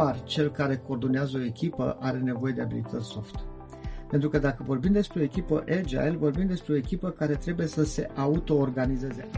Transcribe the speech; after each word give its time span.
doar 0.00 0.22
cel 0.22 0.50
care 0.50 0.76
coordonează 0.76 1.38
o 1.38 1.44
echipă 1.44 1.96
are 2.00 2.18
nevoie 2.18 2.52
de 2.52 2.62
abilități 2.62 3.06
soft. 3.06 3.34
Pentru 4.08 4.28
că 4.28 4.38
dacă 4.38 4.62
vorbim 4.62 4.92
despre 4.92 5.20
o 5.20 5.22
echipă 5.22 5.64
agile, 5.68 6.10
vorbim 6.10 6.46
despre 6.46 6.72
o 6.72 6.76
echipă 6.76 7.10
care 7.10 7.34
trebuie 7.34 7.66
să 7.66 7.84
se 7.84 8.10
auto-organizeze. 8.16 9.28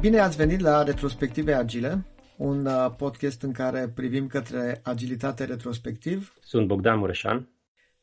Bine 0.00 0.18
ați 0.18 0.36
venit 0.36 0.60
la 0.60 0.82
Retrospective 0.82 1.52
Agile, 1.52 2.06
un 2.36 2.66
uh, 2.66 2.94
podcast 2.96 3.42
în 3.42 3.52
care 3.52 3.88
privim 3.94 4.26
către 4.26 4.80
agilitate 4.82 5.44
retrospectiv. 5.44 6.34
Sunt 6.40 6.66
Bogdan 6.66 6.98
Mureșan. 6.98 7.48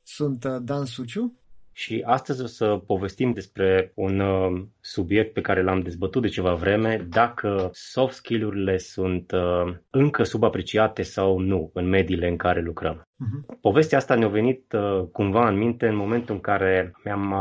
Sunt 0.04 0.44
uh, 0.44 0.56
Dan 0.62 0.86
Suciu 0.86 1.45
și 1.78 2.04
astăzi 2.06 2.42
o 2.42 2.46
să 2.46 2.82
povestim 2.86 3.32
despre 3.32 3.92
un 3.96 4.20
uh, 4.20 4.62
subiect 4.82 5.34
pe 5.34 5.42
care 5.42 5.64
l-am 5.64 5.80
dezbătut 5.80 6.22
de 6.22 6.28
ceva 6.28 6.54
vreme, 6.54 7.06
dacă 7.10 7.70
soft 7.74 8.16
skill-urile 8.16 8.78
sunt 8.78 9.32
uh, 9.32 9.74
încă 9.90 10.24
subapreciate 10.24 11.02
sau 11.02 11.40
nu 11.40 11.70
în 11.74 11.88
mediile 11.88 12.28
în 12.28 12.38
care 12.38 12.62
lucrăm. 12.62 13.02
Uh-huh. 13.02 13.60
Povestea 13.62 13.98
asta 13.98 14.16
ne-a 14.16 14.28
venit 14.28 14.74
uh, 14.74 15.04
cumva 15.12 15.48
în 15.48 15.58
minte 15.58 15.88
în 15.88 15.96
momentul 15.96 16.36
în 16.36 16.42
care 16.42 16.92
mi-am 17.04 17.34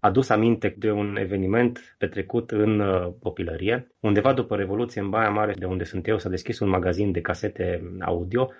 adus 0.00 0.28
aminte 0.28 0.74
de 0.78 0.90
un 0.90 1.16
eveniment 1.16 1.96
petrecut 1.98 2.50
în 2.50 2.82
copilărie. 3.22 3.94
Undeva 4.00 4.32
după 4.32 4.56
Revoluție 4.56 5.00
în 5.00 5.10
Baia 5.10 5.30
Mare, 5.30 5.54
de 5.58 5.64
unde 5.64 5.84
sunt 5.84 6.08
eu, 6.08 6.18
s-a 6.18 6.28
deschis 6.28 6.58
un 6.58 6.68
magazin 6.68 7.12
de 7.12 7.20
casete 7.20 7.96
audio 8.00 8.50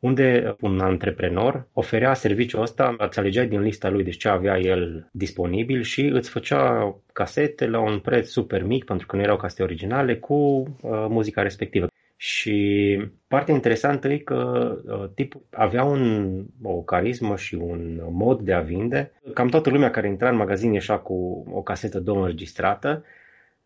unde 0.00 0.56
un 0.60 0.80
antreprenor 0.80 1.66
oferea 1.72 2.14
serviciul 2.14 2.62
ăsta, 2.62 2.94
îți 2.98 3.18
alegeai 3.18 3.46
din 3.46 3.60
lista 3.60 3.88
lui 3.88 4.04
de 4.04 4.10
ce 4.10 4.28
avea 4.28 4.58
el 4.58 5.08
disponibil 5.12 5.82
și 5.82 6.00
îți 6.00 6.30
făcea 6.30 6.94
casete 7.12 7.66
la 7.66 7.80
un 7.80 7.98
preț 7.98 8.28
super 8.28 8.62
mic, 8.62 8.84
pentru 8.84 9.06
că 9.06 9.16
nu 9.16 9.22
erau 9.22 9.36
casete 9.36 9.62
originale, 9.62 10.16
cu 10.16 10.34
uh, 10.34 10.66
muzica 11.08 11.42
respectivă. 11.42 11.86
Și 12.16 12.98
partea 13.28 13.54
interesantă 13.54 14.08
e 14.08 14.18
că 14.18 14.72
uh, 14.84 15.08
tipul 15.14 15.42
avea 15.50 15.84
un, 15.84 16.44
o 16.62 16.82
carismă 16.82 17.36
și 17.36 17.54
un 17.54 18.00
mod 18.10 18.40
de 18.40 18.52
a 18.52 18.60
vinde. 18.60 19.12
Cam 19.34 19.48
toată 19.48 19.70
lumea 19.70 19.90
care 19.90 20.08
intra 20.08 20.28
în 20.28 20.36
magazin 20.36 20.72
ieșea 20.72 20.98
cu 20.98 21.44
o 21.50 21.62
casetă 21.62 22.00
două 22.00 22.20
înregistrată 22.20 23.04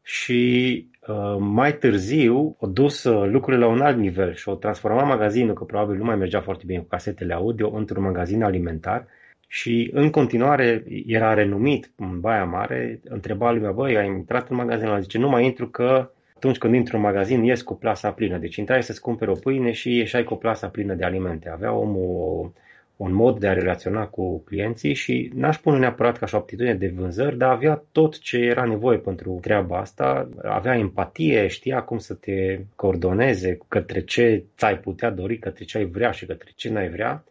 și 0.03 0.87
uh, 0.91 0.94
mai 1.39 1.77
târziu 1.77 2.57
au 2.61 2.69
dus 2.69 3.05
uh, 3.05 3.29
lucrurile 3.31 3.65
la 3.65 3.71
un 3.71 3.81
alt 3.81 3.97
nivel 3.97 4.35
și 4.35 4.49
au 4.49 4.57
transformat 4.57 5.07
magazinul, 5.07 5.55
că 5.55 5.65
probabil 5.65 5.97
nu 5.97 6.05
mai 6.05 6.17
mergea 6.17 6.41
foarte 6.41 6.63
bine 6.67 6.79
cu 6.79 6.87
casetele 6.87 7.35
audio, 7.35 7.75
într-un 7.75 8.03
magazin 8.03 8.43
alimentar 8.43 9.07
și 9.49 9.91
în 9.93 10.11
continuare 10.11 10.85
era 11.07 11.35
renumit 11.35 11.91
în 11.97 12.21
Baia 12.21 12.45
Mare, 12.45 13.01
întreba 13.05 13.53
lumea, 13.53 13.73
băi, 13.73 13.97
ai 13.97 14.07
intrat 14.07 14.49
în 14.51 14.57
magazin? 14.57 15.01
Zice, 15.01 15.19
nu 15.19 15.29
mai 15.29 15.45
intru 15.45 15.69
că 15.69 16.11
atunci 16.37 16.59
când 16.59 16.75
intru 16.75 16.97
în 16.97 17.03
magazin 17.03 17.43
ies 17.43 17.63
cu 17.63 17.75
plasa 17.75 18.13
plină. 18.13 18.39
Deci 18.39 18.57
intrai 18.57 18.83
să-ți 18.83 19.01
cumperi 19.01 19.31
o 19.31 19.35
pâine 19.35 19.73
și 19.73 19.97
ieșai 19.97 20.25
cu 20.25 20.35
plasa 20.35 20.69
plină 20.69 20.95
de 20.95 21.05
alimente. 21.05 21.49
Avea 21.51 21.73
omul 21.73 22.05
o 22.05 22.51
un 22.97 23.13
mod 23.13 23.39
de 23.39 23.49
a 23.49 23.53
relaționa 23.53 24.07
cu 24.07 24.39
clienții 24.39 24.95
și 24.95 25.31
n-aș 25.35 25.57
pune 25.57 25.79
neapărat 25.79 26.19
ca 26.19 26.27
și 26.27 26.35
o 26.35 26.39
aptitudine 26.39 26.75
de 26.75 26.93
vânzări, 26.97 27.39
dar 27.39 27.51
avea 27.51 27.85
tot 27.93 28.19
ce 28.19 28.39
era 28.39 28.65
nevoie 28.65 28.99
pentru 28.99 29.39
treaba 29.41 29.79
asta, 29.79 30.29
avea 30.43 30.77
empatie, 30.77 31.47
știa 31.47 31.83
cum 31.83 31.99
să 31.99 32.15
te 32.15 32.61
coordoneze 32.77 33.59
către 33.69 34.01
ce 34.01 34.45
ți-ai 34.57 34.79
putea 34.79 35.11
dori, 35.11 35.39
către 35.39 35.65
ce 35.65 35.79
ai 35.79 35.85
vrea 35.85 36.11
și 36.11 36.27
către 36.27 36.51
ce 36.55 36.71
n-ai 36.71 36.89
vrea. 36.89 37.25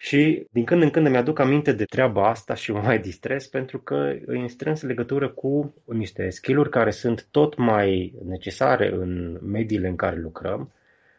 Și 0.00 0.46
din 0.50 0.64
când 0.64 0.82
în 0.82 0.90
când 0.90 1.06
îmi 1.06 1.16
aduc 1.16 1.38
aminte 1.38 1.72
de 1.72 1.84
treaba 1.84 2.28
asta 2.28 2.54
și 2.54 2.72
mă 2.72 2.80
mai 2.80 2.98
distres 2.98 3.46
pentru 3.46 3.78
că 3.78 4.14
îi 4.26 4.48
strâns 4.48 4.82
legătură 4.82 5.28
cu 5.28 5.74
niște 5.84 6.28
skill-uri 6.28 6.70
care 6.70 6.90
sunt 6.90 7.26
tot 7.30 7.56
mai 7.56 8.12
necesare 8.28 8.92
în 8.92 9.38
mediile 9.42 9.88
în 9.88 9.96
care 9.96 10.16
lucrăm 10.16 10.72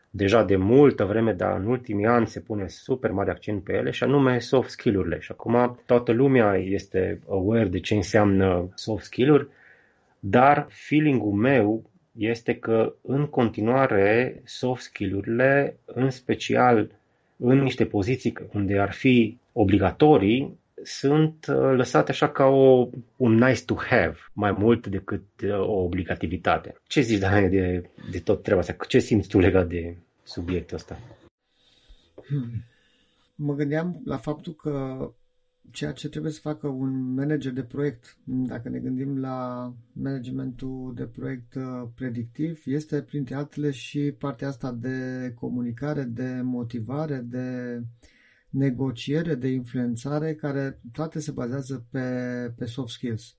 deja 0.09 0.43
de 0.43 0.55
multă 0.55 1.05
vreme, 1.05 1.33
dar 1.33 1.59
în 1.59 1.65
ultimii 1.65 2.05
ani 2.05 2.27
se 2.27 2.39
pune 2.39 2.67
super 2.67 3.11
mare 3.11 3.31
accent 3.31 3.63
pe 3.63 3.73
ele 3.73 3.91
și 3.91 4.03
anume 4.03 4.39
soft 4.39 4.69
skill-urile. 4.69 5.19
Și 5.19 5.31
acum 5.31 5.79
toată 5.85 6.11
lumea 6.11 6.55
este 6.55 7.19
aware 7.29 7.65
de 7.65 7.79
ce 7.79 7.95
înseamnă 7.95 8.69
soft 8.75 9.03
skill-uri, 9.03 9.47
dar 10.19 10.67
feeling-ul 10.69 11.33
meu 11.33 11.83
este 12.17 12.55
că 12.55 12.93
în 13.01 13.25
continuare 13.25 14.41
soft 14.45 14.81
skill-urile, 14.81 15.77
în 15.85 16.09
special 16.09 16.91
în 17.37 17.59
niște 17.59 17.85
poziții 17.85 18.33
unde 18.53 18.79
ar 18.79 18.91
fi 18.91 19.37
obligatorii, 19.53 20.58
sunt 20.83 21.45
uh, 21.49 21.55
lăsate 21.55 22.11
așa 22.11 22.29
ca 22.29 22.45
o, 22.45 22.89
un 23.15 23.33
nice 23.33 23.63
to 23.65 23.75
have, 23.75 24.15
mai 24.33 24.51
mult 24.51 24.87
decât 24.87 25.23
uh, 25.43 25.59
o 25.59 25.83
obligativitate. 25.83 26.75
Ce 26.87 27.01
zici, 27.01 27.19
Daniel, 27.19 27.49
de, 27.49 27.89
de 28.11 28.19
tot 28.19 28.43
treaba 28.43 28.61
asta? 28.61 28.75
Ce 28.87 28.99
simți 28.99 29.29
tu 29.29 29.39
legat 29.39 29.67
de 29.67 29.97
subiectul 30.23 30.75
ăsta? 30.75 30.99
Hmm. 32.27 32.63
Mă 33.35 33.53
gândeam 33.53 34.01
la 34.05 34.17
faptul 34.17 34.53
că 34.53 35.07
ceea 35.71 35.91
ce 35.91 36.09
trebuie 36.09 36.31
să 36.31 36.39
facă 36.41 36.67
un 36.67 37.13
manager 37.13 37.51
de 37.51 37.63
proiect, 37.63 38.17
dacă 38.23 38.69
ne 38.69 38.79
gândim 38.79 39.19
la 39.19 39.71
managementul 39.93 40.93
de 40.95 41.03
proiect 41.03 41.55
uh, 41.55 41.87
predictiv, 41.95 42.61
este 42.65 43.01
printre 43.01 43.35
altele 43.35 43.71
și 43.71 44.15
partea 44.17 44.47
asta 44.47 44.71
de 44.71 45.31
comunicare, 45.39 46.03
de 46.03 46.41
motivare, 46.43 47.17
de 47.17 47.77
uh, 47.77 47.85
negociere, 48.49 49.35
de 49.35 49.47
influențare, 49.47 50.35
care 50.35 50.81
toate 50.91 51.19
se 51.19 51.31
bazează 51.31 51.85
pe, 51.89 51.99
pe 52.57 52.65
soft 52.65 52.91
skills. 52.93 53.37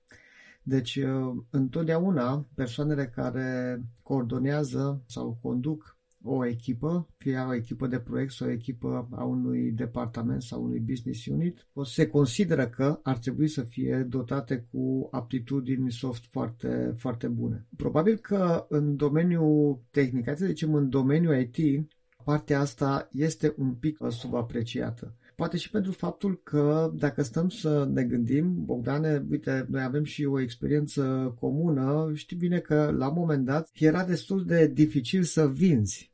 Deci, 0.63 0.95
uh, 0.95 1.43
întotdeauna, 1.49 2.47
persoanele 2.55 3.05
care 3.05 3.81
coordonează 4.03 5.03
sau 5.07 5.37
conduc 5.41 5.99
o 6.23 6.45
echipă, 6.45 7.07
fie 7.17 7.37
o 7.37 7.53
echipă 7.53 7.87
de 7.87 7.99
proiect 7.99 8.31
sau 8.31 8.47
o 8.47 8.51
echipă 8.51 9.07
a 9.11 9.23
unui 9.23 9.71
departament 9.71 10.41
sau 10.41 10.63
unui 10.63 10.79
business 10.79 11.25
unit, 11.25 11.67
se 11.83 12.07
consideră 12.07 12.67
că 12.67 12.99
ar 13.03 13.17
trebui 13.17 13.47
să 13.47 13.61
fie 13.61 14.05
dotate 14.09 14.67
cu 14.71 15.07
aptitudini 15.11 15.91
soft 15.91 16.25
foarte, 16.29 16.93
foarte 16.97 17.27
bune. 17.27 17.65
Probabil 17.75 18.17
că 18.17 18.65
în 18.69 18.95
domeniul 18.95 19.81
tehnic, 19.91 20.25
să 20.35 20.45
zicem 20.45 20.73
în 20.73 20.89
domeniul 20.89 21.39
IT, 21.39 21.89
partea 22.31 22.59
asta 22.59 23.07
este 23.11 23.53
un 23.57 23.73
pic 23.73 23.97
subapreciată. 24.09 25.15
Poate 25.35 25.57
și 25.57 25.69
pentru 25.69 25.91
faptul 25.91 26.41
că 26.43 26.91
dacă 26.95 27.23
stăm 27.23 27.49
să 27.49 27.89
ne 27.93 28.03
gândim, 28.03 28.65
Bogdane, 28.65 29.25
uite, 29.29 29.65
noi 29.69 29.83
avem 29.83 30.03
și 30.03 30.25
o 30.25 30.39
experiență 30.39 31.33
comună, 31.39 32.11
știi 32.13 32.37
bine 32.37 32.59
că 32.59 32.91
la 32.97 33.07
un 33.07 33.13
moment 33.15 33.45
dat 33.45 33.69
era 33.73 34.05
destul 34.05 34.45
de 34.45 34.67
dificil 34.67 35.23
să 35.23 35.47
vinzi 35.47 36.13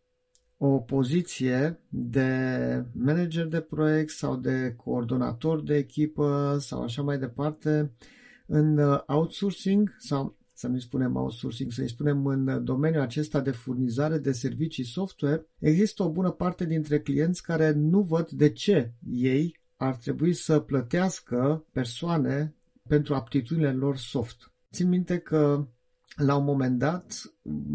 o 0.57 0.79
poziție 0.79 1.79
de 1.89 2.29
manager 2.91 3.45
de 3.45 3.59
proiect 3.59 4.09
sau 4.09 4.35
de 4.35 4.73
coordonator 4.77 5.63
de 5.63 5.75
echipă 5.75 6.57
sau 6.59 6.81
așa 6.83 7.01
mai 7.01 7.19
departe 7.19 7.91
în 8.45 8.79
outsourcing 9.07 9.95
sau 9.97 10.36
să 10.57 10.67
nu-i 10.67 10.81
spunem 10.81 11.15
outsourcing, 11.15 11.71
să-i 11.71 11.89
spunem 11.89 12.25
în 12.25 12.63
domeniul 12.63 13.01
acesta 13.01 13.41
de 13.41 13.51
furnizare 13.51 14.17
de 14.17 14.31
servicii 14.31 14.83
software, 14.83 15.45
există 15.59 16.03
o 16.03 16.11
bună 16.11 16.31
parte 16.31 16.65
dintre 16.65 16.99
clienți 16.99 17.43
care 17.43 17.71
nu 17.71 18.01
văd 18.01 18.29
de 18.29 18.49
ce 18.49 18.93
ei 19.11 19.59
ar 19.75 19.95
trebui 19.95 20.33
să 20.33 20.59
plătească 20.59 21.65
persoane 21.71 22.55
pentru 22.87 23.13
aptitudinile 23.13 23.71
lor 23.71 23.97
soft. 23.97 24.51
Țin 24.71 24.89
minte 24.89 25.17
că 25.17 25.67
la 26.15 26.35
un 26.35 26.43
moment 26.43 26.79
dat 26.79 27.21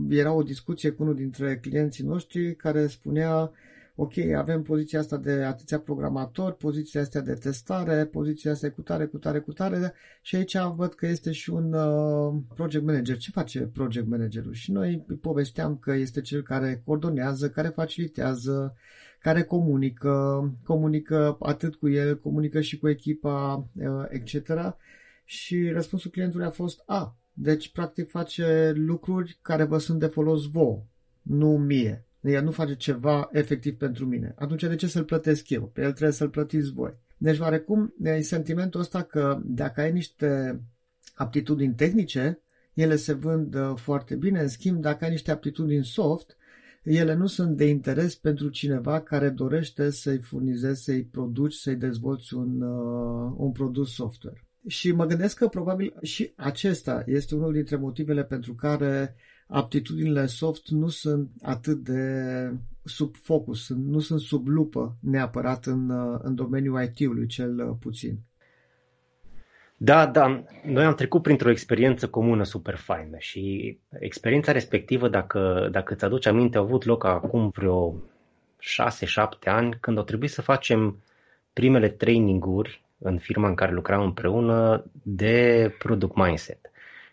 era 0.09 0.32
o 0.32 0.43
discuție 0.43 0.91
cu 0.91 1.03
unul 1.03 1.14
dintre 1.14 1.59
clienții 1.59 2.04
noștri 2.04 2.56
care 2.56 2.87
spunea 2.87 3.50
ok, 4.03 4.19
avem 4.37 4.63
poziția 4.63 4.99
asta 4.99 5.17
de 5.17 5.31
atâția 5.33 5.79
programatori, 5.79 6.57
poziția 6.57 7.01
asta 7.01 7.21
de 7.21 7.35
testare, 7.35 8.05
poziția 8.05 8.50
asta 8.50 8.71
cu 8.71 8.81
tare, 8.81 9.06
cu 9.06 9.19
tare, 9.19 9.38
cu 9.41 9.53
tare 9.53 9.93
și 10.23 10.37
aici 10.37 10.56
văd 10.76 10.94
că 10.94 11.06
este 11.06 11.32
și 11.32 11.50
un 11.50 11.73
uh, 11.73 12.43
project 12.55 12.85
manager. 12.85 13.17
Ce 13.17 13.31
face 13.31 13.61
project 13.61 14.06
managerul? 14.06 14.53
Și 14.53 14.73
noi 14.73 15.06
povesteam 15.21 15.76
că 15.76 15.93
este 15.93 16.21
cel 16.21 16.43
care 16.43 16.82
coordonează, 16.85 17.50
care 17.50 17.69
facilitează, 17.69 18.75
care 19.21 19.43
comunică, 19.43 20.44
comunică 20.65 21.37
atât 21.41 21.75
cu 21.75 21.88
el, 21.88 22.19
comunică 22.19 22.61
și 22.61 22.79
cu 22.79 22.88
echipa, 22.88 23.69
uh, 23.75 24.05
etc. 24.09 24.76
Și 25.25 25.71
răspunsul 25.71 26.11
clientului 26.11 26.47
a 26.47 26.50
fost, 26.50 26.82
a, 26.87 27.17
deci 27.32 27.73
practic 27.73 28.09
face 28.09 28.73
lucruri 28.75 29.38
care 29.43 29.65
vă 29.65 29.79
sunt 29.79 30.00
de 30.00 30.06
folos 30.06 30.50
vouă, 30.50 30.82
nu 31.23 31.56
mie 31.56 32.06
el 32.31 32.45
nu 32.45 32.51
face 32.51 32.75
ceva 32.75 33.29
efectiv 33.33 33.77
pentru 33.77 34.07
mine. 34.07 34.35
Atunci 34.39 34.63
de 34.63 34.75
ce 34.75 34.87
să-l 34.87 35.05
plătesc 35.05 35.51
eu? 35.51 35.63
Pe 35.63 35.81
el 35.81 35.91
trebuie 35.91 36.13
să-l 36.13 36.29
plătiți 36.29 36.73
voi. 36.73 36.95
Deci 37.17 37.39
oarecum 37.39 37.95
e 38.03 38.21
sentimentul 38.21 38.81
ăsta 38.81 39.03
că 39.03 39.41
dacă 39.45 39.81
ai 39.81 39.93
niște 39.93 40.61
aptitudini 41.15 41.75
tehnice, 41.75 42.41
ele 42.75 42.97
se 42.97 43.13
vând 43.13 43.55
uh, 43.55 43.73
foarte 43.77 44.15
bine. 44.15 44.41
În 44.41 44.49
schimb, 44.49 44.81
dacă 44.81 45.05
ai 45.05 45.11
niște 45.11 45.31
aptitudini 45.31 45.85
soft, 45.85 46.37
ele 46.83 47.15
nu 47.15 47.27
sunt 47.27 47.57
de 47.57 47.65
interes 47.65 48.15
pentru 48.15 48.49
cineva 48.49 49.01
care 49.01 49.29
dorește 49.29 49.91
să-i 49.91 50.19
furnizezi, 50.19 50.85
să-i 50.85 51.03
produci, 51.03 51.55
să-i 51.55 51.77
dezvolți 51.77 52.35
un, 52.35 52.61
uh, 52.61 53.33
un 53.37 53.53
produs 53.53 53.95
software. 53.95 54.45
Și 54.67 54.93
mă 54.93 55.07
gândesc 55.07 55.37
că 55.37 55.49
probabil 55.49 55.95
și 56.03 56.33
acesta 56.37 57.03
este 57.07 57.35
unul 57.35 57.53
dintre 57.53 57.77
motivele 57.77 58.25
pentru 58.25 58.55
care 58.55 59.15
aptitudinile 59.52 60.26
soft 60.26 60.69
nu 60.69 60.88
sunt 60.88 61.31
atât 61.43 61.78
de 61.78 62.02
sub 62.84 63.14
focus, 63.16 63.69
nu 63.69 63.99
sunt 63.99 64.20
sub 64.20 64.46
lupă 64.46 64.96
neapărat 65.00 65.66
în, 65.66 65.90
în 66.22 66.34
domeniul 66.34 66.82
IT-ului 66.82 67.26
cel 67.26 67.76
puțin. 67.81 68.19
Da, 69.76 70.06
da. 70.06 70.44
Noi 70.64 70.84
am 70.84 70.94
trecut 70.94 71.22
printr-o 71.22 71.50
experiență 71.50 72.08
comună 72.08 72.44
super 72.44 72.76
faină 72.76 73.16
și 73.19 73.78
experiența 74.00 74.52
respectivă, 74.52 75.08
dacă, 75.08 75.69
dacă 75.72 75.93
îți 75.94 76.04
aduci 76.04 76.26
aminte, 76.26 76.56
a 76.56 76.60
avut 76.60 76.84
loc 76.84 77.04
acum 77.04 77.49
vreo 77.49 77.94
6-7 77.94 77.94
ani, 79.44 79.76
când 79.81 79.99
au 79.99 80.04
trebuit 80.04 80.31
să 80.31 80.43
facem 80.43 81.02
primele 81.52 81.88
traininguri 81.88 82.84
în 82.99 83.19
firma 83.19 83.49
în 83.49 83.54
care 83.54 83.72
lucram 83.72 84.02
împreună 84.02 84.84
de 85.02 85.70
product 85.78 86.16
mindset. 86.16 86.72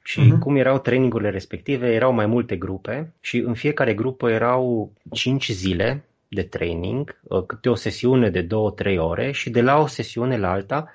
Și 0.09 0.21
uh-huh. 0.21 0.39
cum 0.39 0.55
erau 0.55 0.79
trainingurile 0.79 1.29
respective, 1.29 1.93
erau 1.93 2.11
mai 2.11 2.25
multe 2.25 2.55
grupe 2.57 3.13
și 3.19 3.37
în 3.37 3.53
fiecare 3.53 3.93
grupă 3.93 4.29
erau 4.29 4.93
5 5.11 5.51
zile 5.51 6.03
de 6.27 6.43
training, 6.43 7.19
uh, 7.23 7.43
câte 7.45 7.69
o 7.69 7.75
sesiune 7.75 8.29
de 8.29 8.43
2-3 8.45 8.47
ore 8.97 9.31
și 9.31 9.49
de 9.49 9.61
la 9.61 9.77
o 9.77 9.87
sesiune 9.87 10.37
la 10.37 10.51
alta 10.51 10.89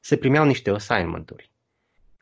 se 0.00 0.16
primeau 0.16 0.44
niște 0.44 0.70
assignment-uri. 0.70 1.47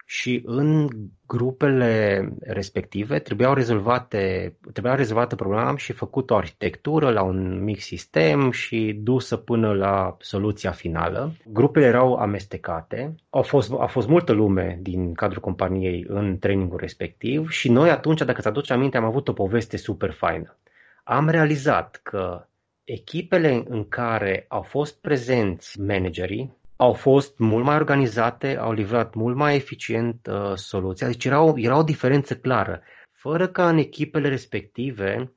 Și 0.08 0.42
în 0.44 0.88
grupele 1.26 2.28
respective 2.40 3.18
trebuiau 3.18 3.54
rezolvate, 3.54 4.54
trebuia 4.72 4.94
rezolvată 4.94 5.34
problema 5.34 5.76
și 5.76 5.92
făcut 5.92 6.30
o 6.30 6.36
arhitectură 6.36 7.10
la 7.10 7.22
un 7.22 7.62
mic 7.64 7.80
sistem 7.80 8.50
și 8.50 9.00
dusă 9.02 9.36
până 9.36 9.72
la 9.72 10.16
soluția 10.20 10.70
finală. 10.70 11.32
Grupele 11.46 11.86
erau 11.86 12.14
amestecate, 12.14 13.14
au 13.30 13.42
fost, 13.42 13.72
a 13.78 13.86
fost 13.86 14.08
multă 14.08 14.32
lume 14.32 14.78
din 14.82 15.14
cadrul 15.14 15.40
companiei 15.42 16.04
în 16.08 16.38
trainingul 16.38 16.78
respectiv 16.78 17.50
și 17.50 17.70
noi 17.70 17.90
atunci, 17.90 18.22
dacă 18.22 18.40
ți 18.40 18.48
aduci 18.48 18.70
aminte, 18.70 18.96
am 18.96 19.04
avut 19.04 19.28
o 19.28 19.32
poveste 19.32 19.76
super 19.76 20.10
faină. 20.10 20.56
Am 21.04 21.28
realizat 21.28 22.00
că 22.02 22.46
echipele 22.84 23.64
în 23.68 23.88
care 23.88 24.44
au 24.48 24.62
fost 24.62 25.00
prezenți 25.00 25.80
managerii 25.80 26.56
au 26.76 26.92
fost 26.92 27.38
mult 27.38 27.64
mai 27.64 27.76
organizate, 27.76 28.56
au 28.56 28.72
livrat 28.72 29.14
mult 29.14 29.36
mai 29.36 29.54
eficient 29.54 30.26
uh, 30.30 30.52
soluția, 30.54 31.06
deci 31.06 31.24
era 31.24 31.42
o, 31.42 31.52
era 31.56 31.78
o 31.78 31.82
diferență 31.82 32.36
clară, 32.36 32.82
fără 33.12 33.48
ca 33.48 33.68
în 33.68 33.78
echipele 33.78 34.28
respective 34.28 35.32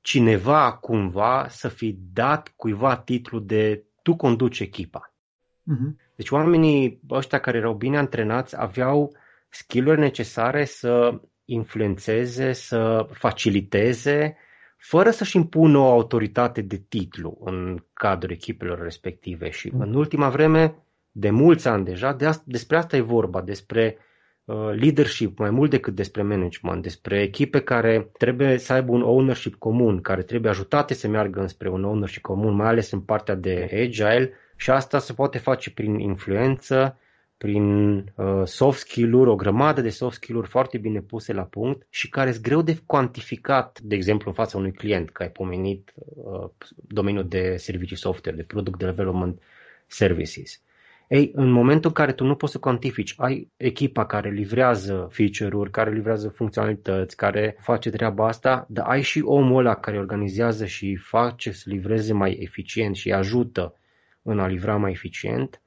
cineva 0.00 0.72
cumva 0.72 1.46
să 1.48 1.68
fi 1.68 1.96
dat 2.12 2.52
cuiva 2.56 2.96
titlul 2.96 3.46
de 3.46 3.84
tu 4.02 4.16
conduci 4.16 4.60
echipa. 4.60 5.14
Uh-huh. 5.60 6.08
Deci 6.16 6.30
oamenii 6.30 7.00
ăștia 7.10 7.40
care 7.40 7.58
erau 7.58 7.74
bine 7.74 7.98
antrenați 7.98 8.60
aveau 8.60 9.16
skill 9.48 9.98
necesare 9.98 10.64
să 10.64 11.20
influențeze, 11.44 12.52
să 12.52 13.08
faciliteze 13.12 14.36
fără 14.80 15.10
să-și 15.10 15.36
impună 15.36 15.78
o 15.78 15.90
autoritate 15.90 16.60
de 16.60 16.82
titlu 16.88 17.38
în 17.44 17.84
cadrul 17.92 18.30
echipelor 18.30 18.82
respective. 18.82 19.50
Și 19.50 19.72
în 19.78 19.94
ultima 19.94 20.28
vreme, 20.28 20.74
de 21.12 21.30
mulți 21.30 21.68
ani 21.68 21.84
deja, 21.84 22.12
de 22.12 22.26
asta, 22.26 22.42
despre 22.46 22.76
asta 22.76 22.96
e 22.96 23.00
vorba, 23.00 23.40
despre 23.40 23.96
uh, 24.44 24.56
leadership 24.56 25.38
mai 25.38 25.50
mult 25.50 25.70
decât 25.70 25.94
despre 25.94 26.22
management, 26.22 26.82
despre 26.82 27.22
echipe 27.22 27.60
care 27.60 28.10
trebuie 28.18 28.58
să 28.58 28.72
aibă 28.72 28.92
un 28.92 29.02
ownership 29.02 29.54
comun, 29.54 30.00
care 30.00 30.22
trebuie 30.22 30.50
ajutate 30.50 30.94
să 30.94 31.08
meargă 31.08 31.40
înspre 31.40 31.68
un 31.68 31.84
ownership 31.84 32.22
comun, 32.22 32.54
mai 32.54 32.68
ales 32.68 32.90
în 32.90 33.00
partea 33.00 33.34
de 33.34 33.68
agile 33.72 34.32
și 34.56 34.70
asta 34.70 34.98
se 34.98 35.12
poate 35.12 35.38
face 35.38 35.70
prin 35.70 35.98
influență, 35.98 36.98
prin 37.42 37.96
uh, 38.16 38.42
soft 38.44 38.78
skill-uri, 38.78 39.30
o 39.30 39.34
grămadă 39.34 39.80
de 39.80 39.88
soft 39.88 40.14
skill-uri 40.14 40.48
foarte 40.48 40.78
bine 40.78 41.00
puse 41.00 41.32
la 41.32 41.42
punct 41.42 41.86
și 41.90 42.08
care 42.08 42.30
sunt 42.32 42.44
greu 42.44 42.62
de 42.62 42.78
cuantificat, 42.86 43.80
de 43.82 43.94
exemplu, 43.94 44.28
în 44.28 44.34
fața 44.34 44.58
unui 44.58 44.72
client, 44.72 45.10
că 45.10 45.22
ai 45.22 45.30
pomenit 45.30 45.92
uh, 45.96 46.50
domeniul 46.74 47.28
de 47.28 47.56
servicii 47.56 47.96
software, 47.96 48.36
de 48.36 48.42
product 48.42 48.78
development 48.78 49.42
services. 49.86 50.62
Ei, 51.08 51.30
în 51.34 51.50
momentul 51.50 51.88
în 51.88 51.94
care 51.94 52.12
tu 52.12 52.24
nu 52.24 52.34
poți 52.34 52.52
să 52.52 52.58
cuantifici, 52.58 53.14
ai 53.16 53.50
echipa 53.56 54.06
care 54.06 54.30
livrează 54.30 55.08
feature-uri, 55.10 55.70
care 55.70 55.92
livrează 55.92 56.28
funcționalități, 56.28 57.16
care 57.16 57.56
face 57.60 57.90
treaba 57.90 58.26
asta, 58.26 58.66
dar 58.68 58.86
ai 58.86 59.02
și 59.02 59.20
omul 59.24 59.58
ăla 59.58 59.74
care 59.74 59.98
organizează 59.98 60.66
și 60.66 60.96
face 60.96 61.50
să 61.52 61.64
livreze 61.66 62.12
mai 62.12 62.38
eficient 62.40 62.96
și 62.96 63.12
ajută 63.12 63.74
în 64.22 64.38
a 64.38 64.46
livra 64.46 64.76
mai 64.76 64.90
eficient, 64.90 65.60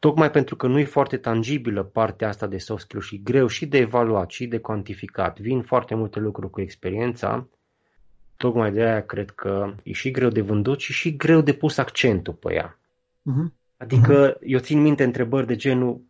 Tocmai 0.00 0.30
pentru 0.30 0.56
că 0.56 0.66
nu 0.66 0.78
e 0.78 0.84
foarte 0.84 1.16
tangibilă 1.16 1.82
partea 1.82 2.28
asta 2.28 2.46
de 2.46 2.58
soft 2.58 2.82
skill 2.82 3.02
și 3.02 3.22
greu 3.22 3.46
și 3.46 3.66
de 3.66 3.78
evaluat 3.78 4.30
și 4.30 4.46
de 4.46 4.58
cuantificat, 4.58 5.40
vin 5.40 5.62
foarte 5.62 5.94
multe 5.94 6.18
lucruri 6.18 6.50
cu 6.50 6.60
experiența, 6.60 7.48
tocmai 8.36 8.72
de 8.72 8.82
aia 8.82 9.06
cred 9.06 9.30
că 9.30 9.74
e 9.82 9.92
și 9.92 10.10
greu 10.10 10.28
de 10.28 10.40
vândut 10.40 10.80
și 10.80 10.92
și 10.92 11.16
greu 11.16 11.40
de 11.40 11.52
pus 11.52 11.78
accentul 11.78 12.34
pe 12.34 12.54
ea. 12.54 12.78
Uh-huh. 13.20 13.52
Adică 13.76 14.34
uh-huh. 14.34 14.40
eu 14.40 14.58
țin 14.58 14.80
minte 14.80 15.04
întrebări 15.04 15.46
de 15.46 15.56
genul, 15.56 16.00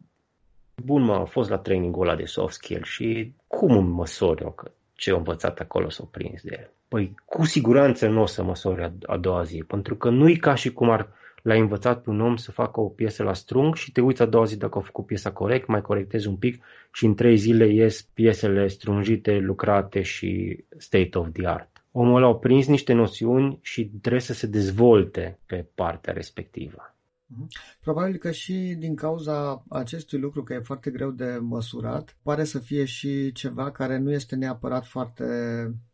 bun 0.85 1.03
mă, 1.03 1.15
am 1.15 1.25
fost 1.25 1.51
la 1.51 1.59
trainingul 1.59 2.09
ăla 2.09 2.17
de 2.17 2.25
soft 2.25 2.55
skill 2.55 2.83
și 2.83 3.33
cum 3.47 3.77
îmi 3.77 3.93
măsori 3.93 4.43
eu 4.43 4.51
că 4.51 4.71
ce 4.95 5.11
am 5.11 5.17
învățat 5.17 5.61
acolo 5.61 5.89
s-o 5.89 6.05
prins 6.05 6.43
de 6.43 6.57
el? 6.59 6.71
Păi 6.89 7.15
cu 7.25 7.45
siguranță 7.45 8.09
nu 8.09 8.21
o 8.21 8.27
să 8.27 8.43
măsori 8.43 8.83
a, 8.83 8.93
a 9.07 9.17
doua 9.17 9.43
zi, 9.43 9.65
pentru 9.67 9.97
că 9.97 10.11
nu 10.11 10.29
e 10.29 10.35
ca 10.35 10.55
și 10.55 10.73
cum 10.73 10.91
ar 10.91 11.19
l-ai 11.43 11.61
învățat 11.61 12.03
pe 12.03 12.11
un 12.11 12.21
om 12.21 12.37
să 12.37 12.53
facă 12.53 12.81
o 12.81 12.89
piesă 12.89 13.23
la 13.23 13.33
strung 13.33 13.75
și 13.75 13.93
te 13.93 14.01
uiți 14.01 14.23
a 14.23 14.27
doua 14.27 14.45
zi 14.45 14.57
dacă 14.57 14.79
a 14.79 14.81
făcut 14.81 15.07
piesa 15.07 15.33
corect, 15.33 15.67
mai 15.67 15.83
corectezi 15.83 16.29
un 16.29 16.37
pic 16.37 16.65
și 16.93 17.05
în 17.05 17.15
trei 17.15 17.37
zile 17.37 17.67
ies 17.73 18.03
piesele 18.03 18.69
strungite, 18.69 19.39
lucrate 19.39 20.03
și 20.03 20.59
state 20.77 21.19
of 21.19 21.29
the 21.33 21.47
art. 21.47 21.85
Omul 21.93 22.25
a 22.25 22.35
prins 22.35 22.67
niște 22.67 22.93
noțiuni 22.93 23.59
și 23.63 23.85
trebuie 23.85 24.21
să 24.21 24.33
se 24.33 24.47
dezvolte 24.47 25.39
pe 25.47 25.67
partea 25.75 26.13
respectivă. 26.13 26.95
Mhm. 27.27 27.49
Probabil 27.81 28.17
că 28.17 28.31
și 28.31 28.77
din 28.79 28.95
cauza 28.95 29.65
acestui 29.69 30.19
lucru, 30.19 30.43
că 30.43 30.53
e 30.53 30.59
foarte 30.59 30.91
greu 30.91 31.11
de 31.11 31.39
măsurat, 31.41 32.17
pare 32.23 32.45
să 32.45 32.59
fie 32.59 32.85
și 32.85 33.33
ceva 33.33 33.71
care 33.71 33.99
nu 33.99 34.13
este 34.13 34.37
neapărat 34.37 34.87
foarte, 34.87 35.25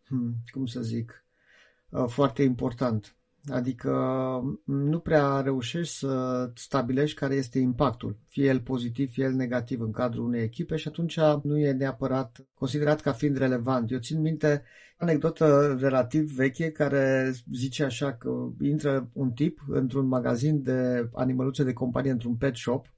hmm, 0.06 0.34
cum 0.52 0.66
să 0.66 0.80
zic, 0.80 1.24
uh, 1.88 2.04
foarte 2.06 2.42
important. 2.42 3.15
Adică 3.48 3.90
nu 4.64 4.98
prea 4.98 5.40
reușești 5.40 5.94
să 5.94 6.50
stabilești 6.54 7.18
care 7.18 7.34
este 7.34 7.58
impactul, 7.58 8.18
fie 8.28 8.44
el 8.44 8.60
pozitiv, 8.60 9.10
fie 9.10 9.24
el 9.24 9.32
negativ 9.32 9.80
în 9.80 9.90
cadrul 9.90 10.24
unei 10.24 10.42
echipe 10.42 10.76
și 10.76 10.88
atunci 10.88 11.18
nu 11.42 11.58
e 11.58 11.72
neapărat 11.72 12.46
considerat 12.54 13.00
ca 13.00 13.12
fiind 13.12 13.36
relevant. 13.36 13.90
Eu 13.90 13.98
țin 13.98 14.20
minte 14.20 14.62
o 14.98 15.04
anecdotă 15.04 15.76
relativ 15.80 16.34
veche 16.34 16.70
care 16.70 17.32
zice 17.52 17.84
așa 17.84 18.12
că 18.12 18.30
intră 18.60 19.10
un 19.12 19.30
tip 19.30 19.64
într-un 19.68 20.06
magazin 20.06 20.62
de 20.62 21.08
animăluțe 21.14 21.64
de 21.64 21.72
companie, 21.72 22.10
într-un 22.10 22.36
pet 22.36 22.54
shop 22.54 22.95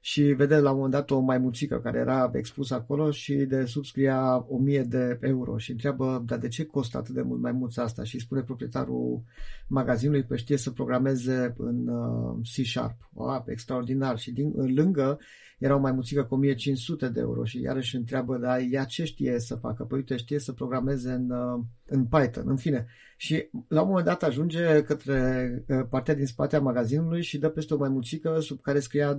și 0.00 0.22
vede 0.22 0.56
la 0.56 0.70
un 0.70 0.76
moment 0.76 0.92
dat 0.92 1.10
o 1.10 1.18
maimuțică 1.18 1.80
care 1.80 1.98
era 1.98 2.30
expusă 2.34 2.74
acolo 2.74 3.10
și 3.10 3.34
de 3.34 3.64
sub 3.64 3.84
scria 3.84 4.46
1000 4.48 4.82
de 4.82 5.18
euro 5.20 5.58
și 5.58 5.70
întreabă, 5.70 6.22
dar 6.26 6.38
de 6.38 6.48
ce 6.48 6.64
costă 6.64 6.98
atât 6.98 7.14
de 7.14 7.22
mult 7.22 7.40
maimuța 7.40 7.82
asta? 7.82 8.04
Și 8.04 8.18
spune 8.18 8.42
proprietarul 8.42 9.22
magazinului 9.66 10.26
că 10.26 10.36
știe 10.36 10.56
să 10.56 10.70
programeze 10.70 11.54
în 11.58 11.88
uh, 11.88 12.36
C-Sharp. 12.42 13.10
Wow, 13.12 13.44
extraordinar. 13.46 14.18
Și 14.18 14.32
din, 14.32 14.52
lângă 14.74 15.18
era 15.60 15.74
o 15.74 15.78
maimuțică 15.78 16.24
cu 16.24 16.34
1500 16.34 17.08
de 17.08 17.20
euro 17.20 17.44
și 17.44 17.60
iarăși 17.60 17.96
întreabă, 17.96 18.36
dar 18.36 18.60
ea 18.70 18.84
ce 18.84 19.04
știe 19.04 19.38
să 19.38 19.54
facă? 19.54 19.84
Păi 19.84 19.98
uite, 19.98 20.16
știe 20.16 20.38
să 20.38 20.52
programeze 20.52 21.10
în, 21.10 21.30
uh, 21.30 21.60
în 21.86 22.04
Python, 22.04 22.44
în 22.46 22.56
fine. 22.56 22.86
Și 23.16 23.48
la 23.68 23.80
un 23.80 23.88
moment 23.88 24.06
dat 24.06 24.22
ajunge 24.22 24.82
către 24.82 25.50
uh, 25.68 25.80
partea 25.90 26.14
din 26.14 26.26
spate 26.26 26.56
a 26.56 26.60
magazinului 26.60 27.22
și 27.22 27.38
dă 27.38 27.48
peste 27.48 27.74
o 27.74 27.76
maimuțică 27.76 28.40
sub 28.40 28.60
care 28.60 28.80
scria 28.80 29.18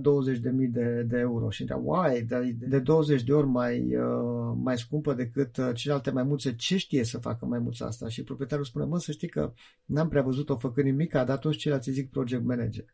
de, 0.70 1.02
de 1.08 1.18
euro 1.18 1.50
și 1.50 1.60
întreabă, 1.60 1.84
uai, 1.86 2.22
de, 2.22 2.56
de 2.58 2.78
20 2.78 3.22
de 3.22 3.32
ori 3.32 3.46
mai, 3.46 3.96
uh, 3.96 4.56
mai 4.62 4.78
scumpă 4.78 5.14
decât 5.14 5.56
celelalte 5.74 6.10
maimuțe, 6.10 6.54
ce 6.54 6.76
știe 6.76 7.04
să 7.04 7.18
facă 7.18 7.46
maimuța 7.46 7.86
asta? 7.86 8.08
Și 8.08 8.22
proprietarul 8.22 8.64
spune, 8.64 8.84
mă, 8.84 8.98
să 8.98 9.12
știi 9.12 9.28
că 9.28 9.52
n-am 9.84 10.08
prea 10.08 10.22
văzut-o 10.22 10.56
făcând 10.56 10.86
nimic, 10.86 11.12
dar 11.12 11.38
toți 11.38 11.56
ceilalți 11.56 11.90
zic 11.90 12.10
project 12.10 12.44
manager. 12.44 12.84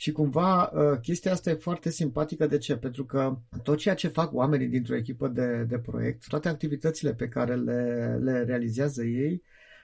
Și 0.00 0.12
cumva 0.12 0.62
uh, 0.62 0.98
chestia 1.00 1.32
asta 1.32 1.50
e 1.50 1.54
foarte 1.54 1.90
simpatică. 1.90 2.46
De 2.46 2.58
ce? 2.58 2.76
Pentru 2.76 3.04
că 3.04 3.38
tot 3.62 3.78
ceea 3.78 3.94
ce 3.94 4.08
fac 4.08 4.34
oamenii 4.34 4.66
dintr-o 4.66 4.96
echipă 4.96 5.28
de, 5.28 5.66
de 5.68 5.78
proiect, 5.78 6.28
toate 6.28 6.48
activitățile 6.48 7.14
pe 7.14 7.28
care 7.28 7.54
le, 7.54 8.16
le 8.22 8.42
realizează 8.42 9.04
ei, 9.04 9.42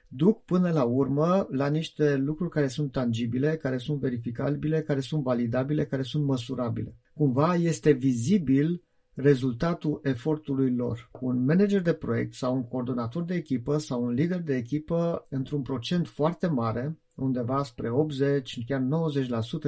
duc 0.08 0.44
până 0.44 0.70
la 0.70 0.84
urmă 0.84 1.46
la 1.50 1.68
niște 1.68 2.16
lucruri 2.16 2.50
care 2.50 2.66
sunt 2.66 2.92
tangibile, 2.92 3.56
care 3.56 3.76
sunt 3.76 4.00
verificabile, 4.00 4.82
care 4.82 5.00
sunt 5.00 5.22
validabile, 5.22 5.84
care 5.84 6.02
sunt 6.02 6.24
măsurabile. 6.24 6.94
Cumva 7.14 7.54
este 7.54 7.90
vizibil 7.90 8.82
rezultatul 9.14 10.00
efortului 10.02 10.74
lor. 10.74 11.10
Un 11.20 11.44
manager 11.44 11.80
de 11.80 11.92
proiect 11.92 12.34
sau 12.34 12.54
un 12.54 12.68
coordonator 12.68 13.24
de 13.24 13.34
echipă 13.34 13.78
sau 13.78 14.04
un 14.04 14.10
lider 14.10 14.40
de 14.40 14.56
echipă, 14.56 15.26
într-un 15.28 15.62
procent 15.62 16.06
foarte 16.06 16.46
mare, 16.46 16.98
undeva 17.16 17.62
spre 17.62 17.90
80, 17.90 18.64
chiar 18.66 18.80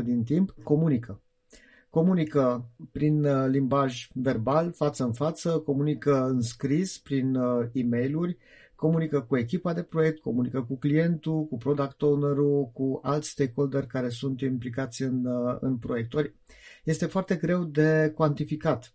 90% 0.00 0.02
din 0.04 0.24
timp, 0.24 0.54
comunică. 0.62 1.20
comunică 1.90 2.68
prin 2.92 3.24
uh, 3.24 3.46
limbaj 3.48 4.08
verbal, 4.14 4.72
față 4.72 5.04
în 5.04 5.12
față, 5.12 5.58
comunică 5.58 6.26
în 6.26 6.40
scris, 6.40 6.98
prin 6.98 7.34
uh, 7.34 7.66
e 7.72 7.84
mail 7.84 8.36
comunică 8.74 9.20
cu 9.20 9.36
echipa 9.36 9.72
de 9.72 9.82
proiect, 9.82 10.18
comunică 10.18 10.62
cu 10.62 10.76
clientul, 10.76 11.46
cu 11.46 11.56
product 11.56 12.02
owner-ul, 12.02 12.70
cu 12.72 13.00
alți 13.02 13.28
stakeholder 13.28 13.86
care 13.86 14.08
sunt 14.08 14.40
implicați 14.40 15.02
în, 15.02 15.24
uh, 15.24 15.56
în 15.60 15.76
proiectori. 15.76 16.34
Este 16.84 17.06
foarte 17.06 17.34
greu 17.34 17.64
de 17.64 18.12
cuantificat. 18.14 18.92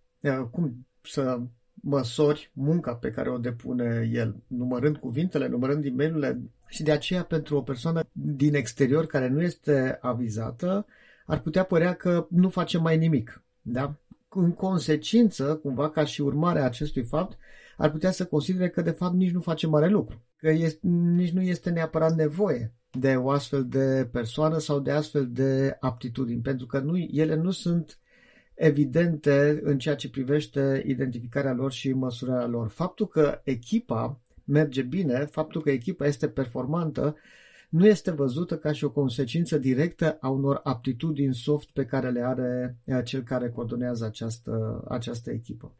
Cum 0.51 0.85
să 1.01 1.39
măsori 1.73 2.51
munca 2.53 2.95
pe 2.95 3.11
care 3.11 3.29
o 3.29 3.37
depune 3.37 4.09
el, 4.13 4.35
numărând 4.47 4.97
cuvintele, 4.97 5.47
numărând 5.47 5.85
e 5.85 5.89
mail 5.89 6.41
și 6.73 6.83
de 6.83 6.91
aceea 6.91 7.23
pentru 7.23 7.57
o 7.57 7.61
persoană 7.61 8.03
din 8.11 8.55
exterior 8.55 9.05
care 9.05 9.27
nu 9.27 9.41
este 9.41 9.97
avizată, 10.01 10.85
ar 11.25 11.39
putea 11.39 11.63
părea 11.63 11.93
că 11.93 12.27
nu 12.29 12.49
face 12.49 12.77
mai 12.77 12.97
nimic. 12.97 13.43
Da? 13.61 13.95
În 14.29 14.51
consecință, 14.51 15.55
cumva 15.55 15.89
ca 15.89 16.05
și 16.05 16.21
urmare 16.21 16.59
a 16.59 16.65
acestui 16.65 17.03
fapt, 17.03 17.37
ar 17.77 17.91
putea 17.91 18.11
să 18.11 18.25
considere 18.25 18.69
că 18.69 18.81
de 18.81 18.91
fapt 18.91 19.13
nici 19.13 19.31
nu 19.31 19.39
face 19.39 19.67
mare 19.67 19.87
lucru, 19.87 20.21
că 20.35 20.49
este, 20.49 20.79
nici 20.87 21.31
nu 21.31 21.41
este 21.41 21.69
neapărat 21.69 22.15
nevoie 22.15 22.73
de 22.91 23.15
o 23.15 23.29
astfel 23.29 23.65
de 23.65 24.09
persoană 24.11 24.57
sau 24.57 24.79
de 24.79 24.91
astfel 24.91 25.29
de 25.31 25.77
aptitudini, 25.79 26.41
pentru 26.41 26.65
că 26.65 26.79
nu, 26.79 26.97
ele 26.97 27.35
nu 27.35 27.51
sunt 27.51 27.99
evidente 28.53 29.59
în 29.63 29.77
ceea 29.77 29.95
ce 29.95 30.09
privește 30.09 30.83
identificarea 30.85 31.53
lor 31.53 31.71
și 31.71 31.93
măsurarea 31.93 32.47
lor. 32.47 32.69
Faptul 32.69 33.07
că 33.07 33.41
echipa 33.43 34.21
merge 34.43 34.81
bine, 34.81 35.25
faptul 35.25 35.61
că 35.61 35.69
echipa 35.69 36.05
este 36.05 36.27
performantă, 36.27 37.15
nu 37.69 37.87
este 37.87 38.11
văzută 38.11 38.57
ca 38.57 38.71
și 38.71 38.83
o 38.83 38.91
consecință 38.91 39.57
directă 39.57 40.17
a 40.21 40.29
unor 40.29 40.59
aptitudini 40.63 41.35
soft 41.35 41.69
pe 41.69 41.85
care 41.85 42.09
le 42.09 42.21
are 42.21 42.77
uh, 42.83 42.99
cel 43.03 43.21
care 43.21 43.49
coordonează 43.49 44.05
această, 44.05 44.83
această 44.89 45.31
echipă. 45.31 45.71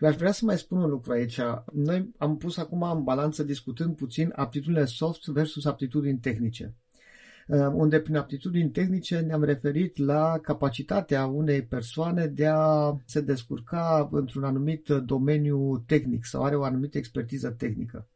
Eu 0.00 0.08
aș 0.08 0.16
vrea 0.16 0.32
să 0.32 0.44
mai 0.44 0.58
spun 0.58 0.82
un 0.82 0.90
lucru 0.90 1.12
aici. 1.12 1.40
Noi 1.72 2.14
am 2.18 2.36
pus 2.36 2.56
acum 2.56 2.82
în 2.82 3.02
balanță 3.02 3.42
discutând 3.42 3.96
puțin 3.96 4.32
aptitudinile 4.36 4.84
soft 4.84 5.26
versus 5.26 5.64
aptitudini 5.64 6.18
tehnice 6.18 6.64
uh, 6.64 6.89
unde 7.56 8.00
prin 8.00 8.16
aptitudini 8.16 8.70
tehnice 8.70 9.18
ne-am 9.18 9.44
referit 9.44 9.96
la 9.96 10.38
capacitatea 10.42 11.26
unei 11.26 11.62
persoane 11.62 12.26
de 12.26 12.46
a 12.46 12.96
se 13.04 13.20
descurca 13.20 14.08
într-un 14.12 14.44
anumit 14.44 14.88
domeniu 14.88 15.84
tehnic 15.86 16.24
sau 16.24 16.42
are 16.42 16.56
o 16.56 16.62
anumită 16.62 16.98
expertiză 16.98 17.50
tehnică. 17.50 18.08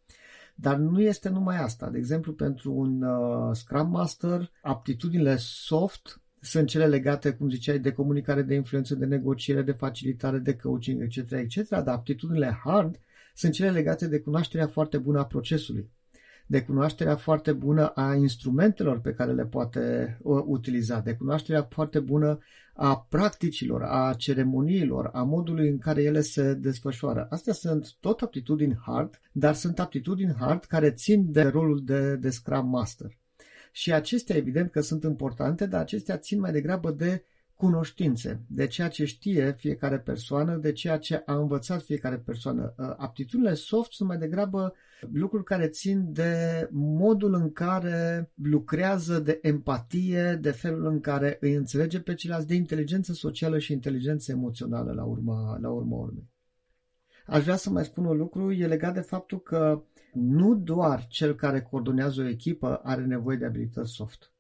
Dar 0.55 0.77
nu 0.77 1.01
este 1.01 1.29
numai 1.29 1.57
asta. 1.57 1.91
De 1.91 1.99
exemplu, 1.99 2.33
pentru 2.33 2.73
un 2.73 3.03
uh, 3.03 3.51
Scrum 3.53 3.91
Master, 3.91 4.51
aptitudinile 4.63 5.37
soft 5.39 6.21
sunt 6.41 6.69
cele 6.69 6.87
legate, 6.87 7.33
cum 7.33 7.51
ziceai, 7.51 7.79
de 7.79 7.93
comunicare, 7.93 8.43
de 8.43 8.55
influență, 8.55 8.95
de 8.95 9.05
negociere, 9.05 9.63
de 9.63 9.73
facilitare, 9.73 10.39
de 10.39 10.57
coaching, 10.57 11.03
etc., 11.03 11.31
etc., 11.31 11.69
dar 11.69 11.87
aptitudinile 11.87 12.61
hard 12.65 12.99
sunt 13.35 13.53
cele 13.53 13.71
legate 13.71 14.09
de 14.09 14.21
cunoașterea 14.21 14.67
foarte 14.67 14.99
bună 14.99 15.19
a 15.19 15.25
procesului 15.25 15.91
de 16.47 16.63
cunoașterea 16.63 17.17
foarte 17.17 17.53
bună 17.53 17.87
a 17.87 18.15
instrumentelor 18.15 19.01
pe 19.01 19.13
care 19.13 19.33
le 19.33 19.47
poate 19.47 20.17
uh, 20.23 20.43
utiliza, 20.47 21.01
de 21.01 21.15
cunoașterea 21.15 21.63
foarte 21.63 22.01
bună 22.01 22.39
a 22.75 23.07
practicilor, 23.09 23.83
a 23.83 24.15
ceremoniilor, 24.17 25.11
a 25.13 25.23
modului 25.23 25.69
în 25.69 25.79
care 25.79 26.03
ele 26.03 26.21
se 26.21 26.55
desfășoară. 26.55 27.27
Astea 27.31 27.53
sunt 27.53 27.95
tot 28.01 28.21
aptitudini 28.21 28.79
hard, 28.87 29.21
dar 29.33 29.55
sunt 29.55 29.79
aptitudini 29.81 30.35
hard 30.39 30.65
care 30.65 30.91
țin 30.91 31.33
de 31.33 31.43
rolul 31.43 31.85
de, 31.85 32.17
de 32.17 32.31
Scrum 32.31 32.69
Master. 32.69 33.19
Și 33.73 33.93
acestea, 33.93 34.37
evident 34.37 34.71
că 34.71 34.81
sunt 34.81 35.03
importante, 35.03 35.67
dar 35.67 35.81
acestea 35.81 36.19
țin 36.19 36.41
mai 36.41 36.53
degrabă 36.53 36.91
de 36.91 37.25
cunoștințe, 37.65 38.45
de 38.47 38.67
ceea 38.67 38.89
ce 38.89 39.05
știe 39.05 39.53
fiecare 39.53 39.99
persoană, 39.99 40.57
de 40.57 40.73
ceea 40.73 40.99
ce 40.99 41.23
a 41.27 41.35
învățat 41.35 41.83
fiecare 41.83 42.17
persoană. 42.17 42.75
Uh, 42.79 42.95
aptitudinile 42.97 43.55
soft 43.55 43.93
sunt 43.93 44.09
mai 44.09 44.19
degrabă 44.19 44.75
lucruri 45.13 45.45
care 45.45 45.69
țin 45.69 46.13
de 46.13 46.69
modul 46.73 47.35
în 47.35 47.53
care 47.53 48.31
lucrează, 48.43 49.19
de 49.19 49.39
empatie, 49.43 50.39
de 50.41 50.51
felul 50.51 50.87
în 50.87 51.01
care 51.01 51.37
îi 51.41 51.55
înțelege 51.55 52.01
pe 52.01 52.15
ceilalți, 52.15 52.47
de 52.47 52.55
inteligență 52.55 53.13
socială 53.13 53.59
și 53.59 53.73
inteligență 53.73 54.33
emoțională 54.33 54.93
la 54.93 55.05
urma, 55.05 55.59
la 55.61 55.71
urma 55.71 55.97
urmei. 55.97 56.31
Aș 57.27 57.43
vrea 57.43 57.57
să 57.57 57.71
mai 57.71 57.85
spun 57.85 58.05
un 58.05 58.17
lucru, 58.17 58.53
e 58.53 58.67
legat 58.67 58.95
de 58.95 59.01
faptul 59.01 59.41
că 59.41 59.83
nu 60.13 60.55
doar 60.55 61.07
cel 61.07 61.35
care 61.35 61.63
coordonează 61.63 62.21
o 62.21 62.29
echipă 62.29 62.81
are 62.83 63.05
nevoie 63.05 63.37
de 63.37 63.45
abilități 63.45 63.93
soft. 63.93 64.34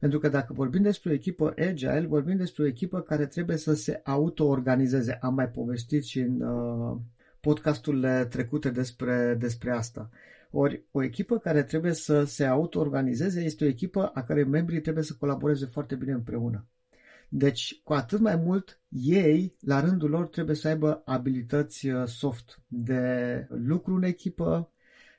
Pentru 0.00 0.18
că 0.18 0.28
dacă 0.28 0.52
vorbim 0.52 0.82
despre 0.82 1.10
o 1.10 1.14
echipă 1.14 1.54
agile, 1.58 2.06
vorbim 2.08 2.36
despre 2.36 2.62
o 2.62 2.66
echipă 2.66 3.00
care 3.00 3.26
trebuie 3.26 3.56
să 3.56 3.74
se 3.74 4.00
auto-organizeze. 4.04 5.18
Am 5.20 5.34
mai 5.34 5.48
povestit 5.48 6.04
și 6.04 6.18
în 6.20 6.40
uh, 6.40 6.96
podcasturile 7.40 8.26
trecute 8.30 8.70
despre, 8.70 9.36
despre 9.38 9.70
asta. 9.70 10.10
Ori 10.50 10.84
o 10.90 11.02
echipă 11.02 11.38
care 11.38 11.62
trebuie 11.62 11.92
să 11.92 12.24
se 12.24 12.44
auto-organizeze 12.44 13.40
este 13.40 13.64
o 13.64 13.68
echipă 13.68 14.10
a 14.14 14.22
care 14.22 14.44
membrii 14.44 14.80
trebuie 14.80 15.04
să 15.04 15.16
colaboreze 15.18 15.66
foarte 15.66 15.94
bine 15.94 16.12
împreună. 16.12 16.66
Deci, 17.28 17.80
cu 17.84 17.92
atât 17.92 18.20
mai 18.20 18.36
mult, 18.36 18.80
ei, 18.88 19.56
la 19.60 19.80
rândul 19.80 20.10
lor, 20.10 20.28
trebuie 20.28 20.56
să 20.56 20.68
aibă 20.68 21.02
abilități 21.04 21.88
uh, 21.88 22.06
soft 22.06 22.60
de 22.66 23.46
lucru 23.48 23.94
în 23.94 24.02
echipă, 24.02 24.70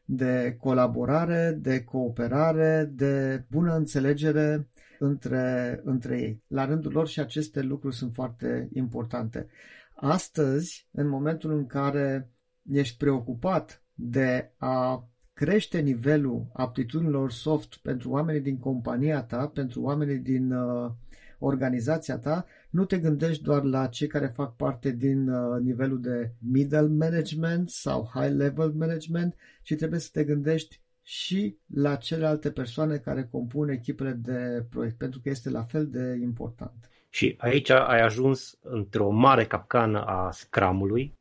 de 0.05 0.55
colaborare, 0.59 1.57
de 1.61 1.83
cooperare, 1.83 2.91
de 2.93 3.43
bună 3.49 3.75
înțelegere 3.75 4.67
între, 5.01 5.79
între 5.83 6.19
ei. 6.21 6.43
La 6.47 6.65
rândul 6.65 6.91
lor 6.91 7.07
și 7.07 7.19
aceste 7.19 7.61
lucruri 7.61 7.95
sunt 7.95 8.13
foarte 8.13 8.69
importante. 8.73 9.47
Astăzi, 9.95 10.87
în 10.91 11.07
momentul 11.07 11.51
în 11.51 11.65
care 11.65 12.29
ești 12.71 12.97
preocupat 12.97 13.83
de 13.93 14.51
a 14.57 15.09
crește 15.33 15.79
nivelul 15.79 16.49
aptitudinilor 16.53 17.31
soft 17.31 17.75
pentru 17.75 18.09
oamenii 18.09 18.41
din 18.41 18.57
compania 18.57 19.23
ta, 19.23 19.47
pentru 19.47 19.81
oamenii 19.81 20.17
din 20.17 20.51
uh, 20.51 20.91
organizația 21.39 22.17
ta, 22.17 22.45
nu 22.69 22.85
te 22.85 22.97
gândești 22.97 23.43
doar 23.43 23.63
la 23.63 23.87
cei 23.87 24.07
care 24.07 24.27
fac 24.27 24.55
parte 24.55 24.91
din 24.91 25.29
uh, 25.29 25.61
nivelul 25.61 26.01
de 26.01 26.33
middle 26.39 26.87
management 26.87 27.69
sau 27.69 28.09
high 28.13 28.33
level 28.35 28.71
management, 28.71 29.35
ci 29.63 29.75
trebuie 29.75 29.99
să 29.99 30.09
te 30.11 30.23
gândești 30.23 30.81
și 31.03 31.57
la 31.73 31.95
celelalte 31.95 32.51
persoane 32.51 32.97
care 32.97 33.27
compun 33.31 33.69
echipele 33.69 34.11
de 34.11 34.65
proiect, 34.69 34.97
pentru 34.97 35.19
că 35.19 35.29
este 35.29 35.49
la 35.49 35.63
fel 35.63 35.87
de 35.87 36.17
important. 36.21 36.89
Și 37.09 37.35
aici 37.37 37.69
ai 37.69 38.01
ajuns 38.01 38.57
într-o 38.61 39.09
mare 39.09 39.45
capcană 39.45 40.05
a 40.05 40.31
scramului. 40.31 41.19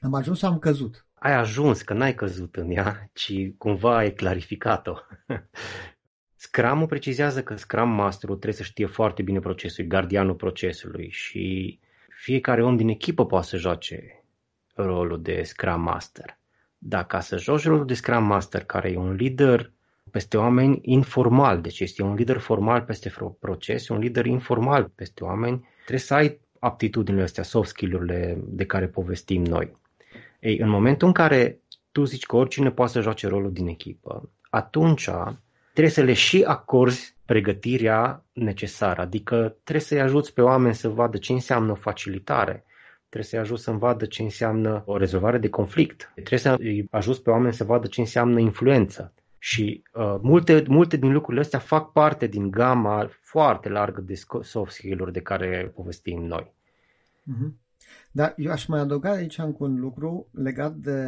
Am 0.00 0.14
ajuns 0.14 0.38
sau 0.38 0.52
am 0.52 0.58
căzut? 0.58 1.06
Ai 1.14 1.34
ajuns, 1.34 1.82
că 1.82 1.94
n-ai 1.94 2.14
căzut 2.14 2.56
în 2.56 2.70
ea, 2.70 3.10
ci 3.12 3.32
cumva 3.58 3.96
ai 3.96 4.12
clarificat-o. 4.12 4.94
Scrum-ul 6.34 6.86
precizează 6.86 7.42
că 7.42 7.56
Scrum 7.56 7.88
Masterul 7.88 8.34
trebuie 8.34 8.58
să 8.58 8.70
știe 8.70 8.86
foarte 8.86 9.22
bine 9.22 9.38
procesul, 9.38 9.84
gardianul 9.84 10.34
procesului 10.34 11.08
și 11.10 11.78
fiecare 12.08 12.64
om 12.64 12.76
din 12.76 12.88
echipă 12.88 13.26
poate 13.26 13.46
să 13.46 13.56
joace 13.56 14.24
rolul 14.74 15.22
de 15.22 15.42
Scrum 15.42 15.80
Master. 15.80 16.37
Dar 16.78 17.06
ca 17.06 17.20
să 17.20 17.36
joci 17.36 17.64
rolul 17.64 17.86
de 17.86 17.94
Scrum 17.94 18.24
Master, 18.24 18.64
care 18.64 18.90
e 18.90 18.96
un 18.96 19.12
lider 19.12 19.72
peste 20.10 20.36
oameni 20.36 20.78
informal, 20.82 21.60
deci 21.60 21.80
este 21.80 22.02
un 22.02 22.14
lider 22.14 22.38
formal 22.38 22.82
peste 22.82 23.12
proces, 23.40 23.88
un 23.88 23.98
lider 23.98 24.26
informal 24.26 24.90
peste 24.94 25.24
oameni, 25.24 25.68
trebuie 25.78 25.98
să 25.98 26.14
ai 26.14 26.40
aptitudinile 26.58 27.22
astea, 27.22 27.42
soft 27.42 27.68
skill-urile 27.68 28.38
de 28.44 28.64
care 28.64 28.86
povestim 28.86 29.44
noi. 29.44 29.76
Ei, 30.40 30.58
în 30.58 30.68
momentul 30.68 31.06
în 31.06 31.12
care 31.12 31.60
tu 31.92 32.04
zici 32.04 32.26
că 32.26 32.36
oricine 32.36 32.70
poate 32.70 32.92
să 32.92 33.00
joace 33.00 33.28
rolul 33.28 33.52
din 33.52 33.66
echipă, 33.66 34.30
atunci 34.50 35.08
trebuie 35.72 35.92
să 35.92 36.02
le 36.02 36.12
și 36.12 36.42
acorzi 36.46 37.16
pregătirea 37.24 38.24
necesară, 38.32 39.00
adică 39.00 39.56
trebuie 39.62 39.84
să-i 39.84 40.00
ajuți 40.00 40.32
pe 40.34 40.40
oameni 40.40 40.74
să 40.74 40.88
vadă 40.88 41.16
ce 41.16 41.32
înseamnă 41.32 41.74
facilitare, 41.74 42.64
trebuie 43.08 43.30
să-i 43.30 43.38
ajuți 43.38 43.62
să 43.62 43.70
vadă 43.70 44.04
ce 44.04 44.22
înseamnă 44.22 44.82
o 44.86 44.96
rezolvare 44.96 45.38
de 45.38 45.48
conflict, 45.48 46.12
trebuie 46.14 46.38
să-i 46.38 46.86
ajuți 46.90 47.22
pe 47.22 47.30
oameni 47.30 47.54
să 47.54 47.64
vadă 47.64 47.86
ce 47.86 48.00
înseamnă 48.00 48.40
influență. 48.40 49.12
Și 49.38 49.82
uh, 49.94 50.16
multe, 50.20 50.64
multe 50.68 50.96
din 50.96 51.12
lucrurile 51.12 51.42
astea 51.42 51.58
fac 51.58 51.92
parte 51.92 52.26
din 52.26 52.50
gama 52.50 53.08
foarte 53.20 53.68
largă 53.68 54.00
de 54.00 54.14
soft 54.42 54.72
skill-uri 54.72 55.12
de 55.12 55.20
care 55.20 55.72
povestim 55.74 56.24
noi. 56.24 56.52
Mm-hmm. 57.22 57.66
Dar 58.12 58.34
eu 58.36 58.50
aș 58.50 58.66
mai 58.66 58.80
adăuga 58.80 59.10
aici 59.10 59.38
încă 59.38 59.64
un 59.64 59.80
lucru 59.80 60.28
legat 60.32 60.74
de 60.74 61.00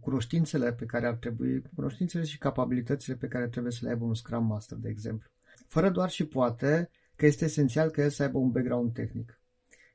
cunoștințele 0.00 0.72
pe 0.72 0.84
care 0.84 1.06
ar 1.06 1.14
trebui, 1.14 1.62
cunoștințele 1.74 2.24
și 2.24 2.38
capabilitățile 2.38 3.14
pe 3.14 3.28
care 3.28 3.48
trebuie 3.48 3.72
să 3.72 3.78
le 3.82 3.90
aibă 3.90 4.04
un 4.04 4.14
Scrum 4.14 4.46
Master, 4.46 4.78
de 4.78 4.88
exemplu. 4.88 5.28
Fără 5.66 5.90
doar 5.90 6.10
și 6.10 6.26
poate 6.26 6.90
că 7.16 7.26
este 7.26 7.44
esențial 7.44 7.90
că 7.90 8.00
el 8.00 8.10
să 8.10 8.22
aibă 8.22 8.38
un 8.38 8.50
background 8.50 8.92
tehnic. 8.92 9.38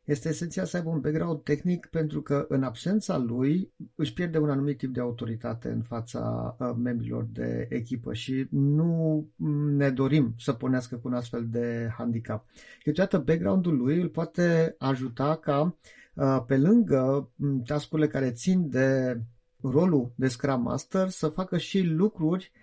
Este 0.03 0.29
esențial 0.29 0.65
să 0.65 0.77
aibă 0.77 0.89
un 0.89 1.00
background 1.00 1.43
tehnic 1.43 1.86
pentru 1.86 2.22
că 2.22 2.46
în 2.50 2.63
absența 2.63 3.17
lui 3.17 3.74
își 3.96 4.13
pierde 4.13 4.38
un 4.38 4.50
anumit 4.50 4.77
tip 4.77 4.93
de 4.93 5.00
autoritate 5.00 5.70
în 5.70 5.81
fața 5.81 6.55
uh, 6.60 6.72
membrilor 6.77 7.27
de 7.31 7.67
echipă 7.70 8.13
și 8.13 8.48
nu 8.50 9.27
ne 9.75 9.89
dorim 9.89 10.36
să 10.38 10.53
pornească 10.53 10.96
cu 10.96 11.08
un 11.08 11.13
astfel 11.13 11.48
de 11.50 11.89
handicap. 11.98 12.46
Câteodată 12.84 13.17
background-ul 13.17 13.77
lui 13.77 14.01
îl 14.01 14.10
poate 14.10 14.75
ajuta 14.77 15.36
ca 15.36 15.77
uh, 16.13 16.43
pe 16.48 16.58
lângă 16.58 17.31
mm, 17.36 17.62
tascurile 17.62 18.08
care 18.08 18.31
țin 18.31 18.70
de 18.70 19.22
rolul 19.62 20.13
de 20.15 20.27
Scrum 20.27 20.62
Master 20.62 21.10
să 21.10 21.27
facă 21.27 21.58
și 21.58 21.81
lucruri 21.81 22.51
Uh, 22.53 22.61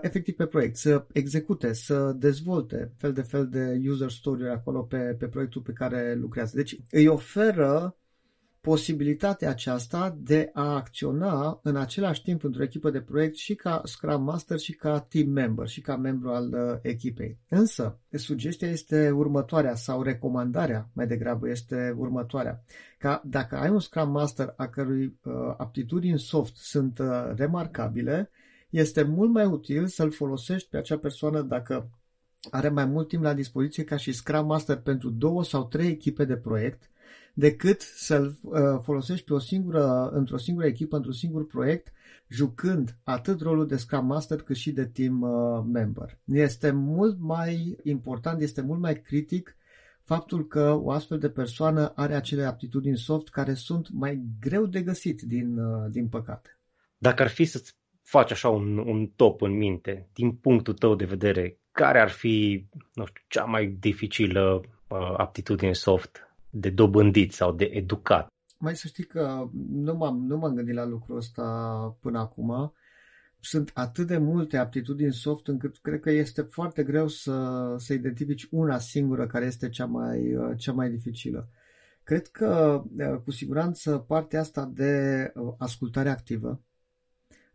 efectiv 0.00 0.34
pe 0.34 0.46
proiect, 0.46 0.76
să 0.76 1.06
execute, 1.12 1.72
să 1.72 2.12
dezvolte 2.16 2.92
fel 2.96 3.12
de 3.12 3.22
fel 3.22 3.48
de 3.48 3.80
user 3.88 4.10
story 4.10 4.48
acolo 4.48 4.82
pe, 4.82 4.98
pe 5.18 5.26
proiectul 5.26 5.62
pe 5.62 5.72
care 5.72 6.14
lucrează. 6.14 6.56
Deci 6.56 6.80
îi 6.90 7.06
oferă 7.06 7.94
posibilitatea 8.60 9.48
aceasta 9.48 10.16
de 10.20 10.50
a 10.52 10.74
acționa 10.74 11.60
în 11.62 11.76
același 11.76 12.22
timp 12.22 12.44
într-o 12.44 12.62
echipă 12.62 12.90
de 12.90 13.00
proiect 13.00 13.36
și 13.36 13.54
ca 13.54 13.80
Scrum 13.84 14.22
Master 14.22 14.58
și 14.58 14.72
ca 14.72 15.00
team 15.00 15.28
member 15.28 15.68
și 15.68 15.80
ca 15.80 15.96
membru 15.96 16.28
al 16.28 16.52
uh, 16.52 16.78
echipei. 16.82 17.38
Însă, 17.48 17.98
sugestia 18.10 18.68
este 18.68 19.10
următoarea 19.10 19.74
sau 19.74 20.02
recomandarea 20.02 20.88
mai 20.92 21.06
degrabă 21.06 21.48
este 21.48 21.94
următoarea. 21.96 22.62
Ca 22.98 23.22
dacă 23.24 23.56
ai 23.56 23.70
un 23.70 23.80
Scrum 23.80 24.10
Master 24.10 24.54
a 24.56 24.68
cărui 24.68 25.18
uh, 25.24 25.32
aptitudini 25.56 26.18
soft 26.18 26.56
sunt 26.56 26.98
uh, 26.98 27.32
remarcabile, 27.36 28.30
este 28.70 29.02
mult 29.02 29.30
mai 29.30 29.44
util 29.44 29.86
să-l 29.86 30.10
folosești 30.10 30.68
pe 30.68 30.76
acea 30.76 30.98
persoană 30.98 31.42
dacă 31.42 31.90
are 32.50 32.68
mai 32.68 32.84
mult 32.84 33.08
timp 33.08 33.22
la 33.22 33.34
dispoziție 33.34 33.84
ca 33.84 33.96
și 33.96 34.12
Scrum 34.12 34.46
Master 34.46 34.76
pentru 34.76 35.10
două 35.10 35.44
sau 35.44 35.64
trei 35.64 35.88
echipe 35.88 36.24
de 36.24 36.36
proiect, 36.36 36.90
decât 37.34 37.80
să-l 37.80 38.38
uh, 38.42 38.60
folosești 38.82 39.24
pe 39.24 39.32
o 39.32 39.38
singură, 39.38 40.10
într-o 40.12 40.36
singură 40.36 40.66
echipă, 40.66 40.96
într-un 40.96 41.14
singur 41.14 41.46
proiect, 41.46 41.92
jucând 42.28 42.96
atât 43.02 43.40
rolul 43.40 43.66
de 43.66 43.76
Scrum 43.76 44.06
Master 44.06 44.42
cât 44.42 44.56
și 44.56 44.72
de 44.72 44.84
team 44.84 45.20
uh, 45.20 45.64
member. 45.72 46.18
Este 46.24 46.70
mult 46.70 47.18
mai 47.20 47.76
important, 47.82 48.40
este 48.40 48.60
mult 48.60 48.80
mai 48.80 49.00
critic 49.00 49.56
faptul 50.02 50.46
că 50.46 50.78
o 50.82 50.90
astfel 50.90 51.18
de 51.18 51.30
persoană 51.30 51.92
are 51.94 52.14
acele 52.14 52.44
aptitudini 52.44 52.98
soft 52.98 53.28
care 53.28 53.54
sunt 53.54 53.90
mai 53.90 54.22
greu 54.40 54.66
de 54.66 54.82
găsit, 54.82 55.22
din, 55.22 55.58
uh, 55.58 55.90
din 55.90 56.08
păcate. 56.08 56.58
Dacă 56.98 57.22
ar 57.22 57.28
fi 57.28 57.44
să-ți 57.44 57.79
faci 58.10 58.30
așa 58.30 58.48
un, 58.48 58.78
un 58.78 59.06
top 59.06 59.42
în 59.42 59.56
minte, 59.56 60.08
din 60.12 60.32
punctul 60.32 60.74
tău 60.74 60.94
de 60.94 61.04
vedere, 61.04 61.58
care 61.72 62.00
ar 62.00 62.08
fi, 62.08 62.66
nu 62.94 63.04
știu, 63.06 63.22
cea 63.28 63.44
mai 63.44 63.66
dificilă 63.66 64.60
uh, 64.88 65.14
aptitudine 65.16 65.72
soft 65.72 66.28
de 66.50 66.70
dobândit 66.70 67.32
sau 67.32 67.52
de 67.52 67.64
educat? 67.64 68.26
Mai 68.58 68.76
să 68.76 68.86
știi 68.86 69.04
că 69.04 69.48
nu 69.70 69.94
m-am, 69.94 70.26
nu 70.26 70.36
m-am 70.36 70.54
gândit 70.54 70.74
la 70.74 70.86
lucrul 70.86 71.16
ăsta 71.16 71.42
până 72.00 72.18
acum. 72.18 72.72
Sunt 73.40 73.70
atât 73.74 74.06
de 74.06 74.18
multe 74.18 74.56
aptitudini 74.56 75.12
soft 75.12 75.48
încât 75.48 75.78
cred 75.78 76.00
că 76.00 76.10
este 76.10 76.42
foarte 76.42 76.82
greu 76.82 77.08
să, 77.08 77.74
să 77.78 77.92
identifici 77.92 78.48
una 78.50 78.78
singură 78.78 79.26
care 79.26 79.44
este 79.44 79.68
cea 79.68 79.86
mai, 79.86 80.34
uh, 80.34 80.52
cea 80.56 80.72
mai 80.72 80.90
dificilă. 80.90 81.48
Cred 82.02 82.26
că, 82.26 82.82
uh, 82.96 83.20
cu 83.24 83.30
siguranță, 83.30 83.98
partea 83.98 84.40
asta 84.40 84.70
de 84.74 85.32
uh, 85.34 85.54
ascultare 85.58 86.08
activă, 86.08 86.60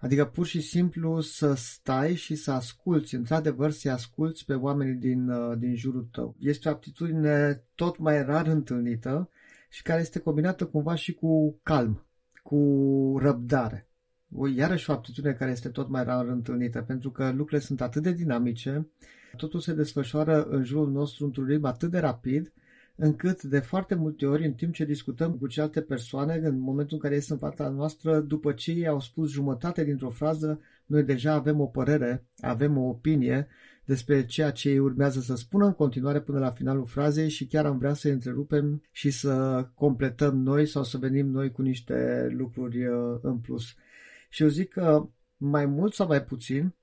Adică 0.06 0.26
pur 0.26 0.46
și 0.46 0.62
simplu 0.62 1.22
să 1.22 1.54
stai 1.54 2.16
și 2.16 2.36
să 2.36 2.52
asculți, 2.52 3.16
într-adevăr 3.16 3.72
să 3.72 3.90
asculți 3.90 4.46
pe 4.46 4.54
oamenii 4.54 4.94
din, 4.94 5.30
uh, 5.30 5.58
din 5.58 5.76
jurul 5.76 6.08
tău. 6.12 6.36
Este 6.40 6.68
o 6.68 6.72
aptitudine 6.72 7.64
tot 7.76 7.98
mai 7.98 8.24
rar 8.24 8.48
întâlnită 8.48 9.30
și 9.70 9.82
care 9.82 10.02
este 10.02 10.20
combinată 10.20 10.66
cumva 10.66 10.96
și 10.96 11.14
cu 11.14 11.60
calm, 11.64 12.06
cu 12.44 13.18
răbdare. 13.22 13.88
O, 14.36 14.48
iarăși 14.48 14.90
o 14.90 14.94
aptitudine 14.94 15.34
care 15.34 15.52
este 15.52 15.70
tot 15.70 15.90
mai 15.90 16.04
rar 16.04 16.28
întâlnită, 16.28 16.82
pentru 16.82 17.12
că 17.12 17.30
lucrurile 17.30 17.60
sunt 17.60 17.82
atât 17.82 18.04
de 18.04 18.12
dinamice, 18.12 18.88
totul 19.38 19.60
se 19.60 19.74
desfășoară 19.74 20.44
în 20.44 20.64
jurul 20.64 20.92
nostru 20.92 21.26
într-un 21.26 21.46
ritm 21.46 21.66
atât 21.66 21.92
de 21.92 22.00
rapid, 22.00 22.54
încât 22.96 23.44
de 23.44 23.60
foarte 23.60 23.96
multe 23.96 24.26
ori, 24.26 24.46
în 24.46 24.54
timp 24.54 24.74
ce 24.74 24.86
discutăm 24.86 25.34
cu 25.34 25.48
celelalte 25.48 25.82
persoane, 25.82 26.34
în 26.34 26.60
momentul 26.60 26.96
în 26.96 27.02
care 27.02 27.16
ies 27.16 27.30
în 27.30 27.38
fața 27.38 27.70
noastră, 27.70 28.20
după 28.20 28.52
ce 28.52 28.72
ei 28.72 28.88
au 28.88 29.00
spus 29.00 29.32
jumătate 29.32 29.84
dintr-o 29.84 30.10
frază, 30.10 30.60
noi 30.86 31.04
deja 31.04 31.34
avem 31.34 31.60
o 31.60 31.66
părere, 31.66 32.26
avem 32.38 32.78
o 32.78 32.88
opinie 32.88 33.48
despre 33.86 34.26
ceea 34.26 34.52
ce 34.52 34.70
ei 34.70 34.80
urmează 34.80 35.20
să 35.20 35.36
spună 35.36 35.66
în 35.66 35.74
continuare 35.74 36.22
până 36.22 36.40
la 36.40 36.50
finalul 36.50 36.86
frazei 36.86 37.30
și 37.30 37.48
chiar 37.48 37.66
am 37.66 37.78
vrea 37.78 37.94
să 37.94 38.08
întrerupem 38.10 38.82
și 38.92 39.10
să 39.10 39.66
completăm 39.74 40.38
noi 40.38 40.66
sau 40.66 40.84
să 40.84 40.98
venim 40.98 41.28
noi 41.28 41.52
cu 41.52 41.62
niște 41.62 42.28
lucruri 42.32 42.86
uh, 42.86 43.20
în 43.22 43.38
plus. 43.38 43.64
Și 44.30 44.44
eu 44.44 44.50
zic 44.50 44.70
că 44.70 45.10
mai 45.38 45.66
mult 45.66 45.94
sau 45.94 46.08
mai 46.08 46.24
puțin, 46.24 46.76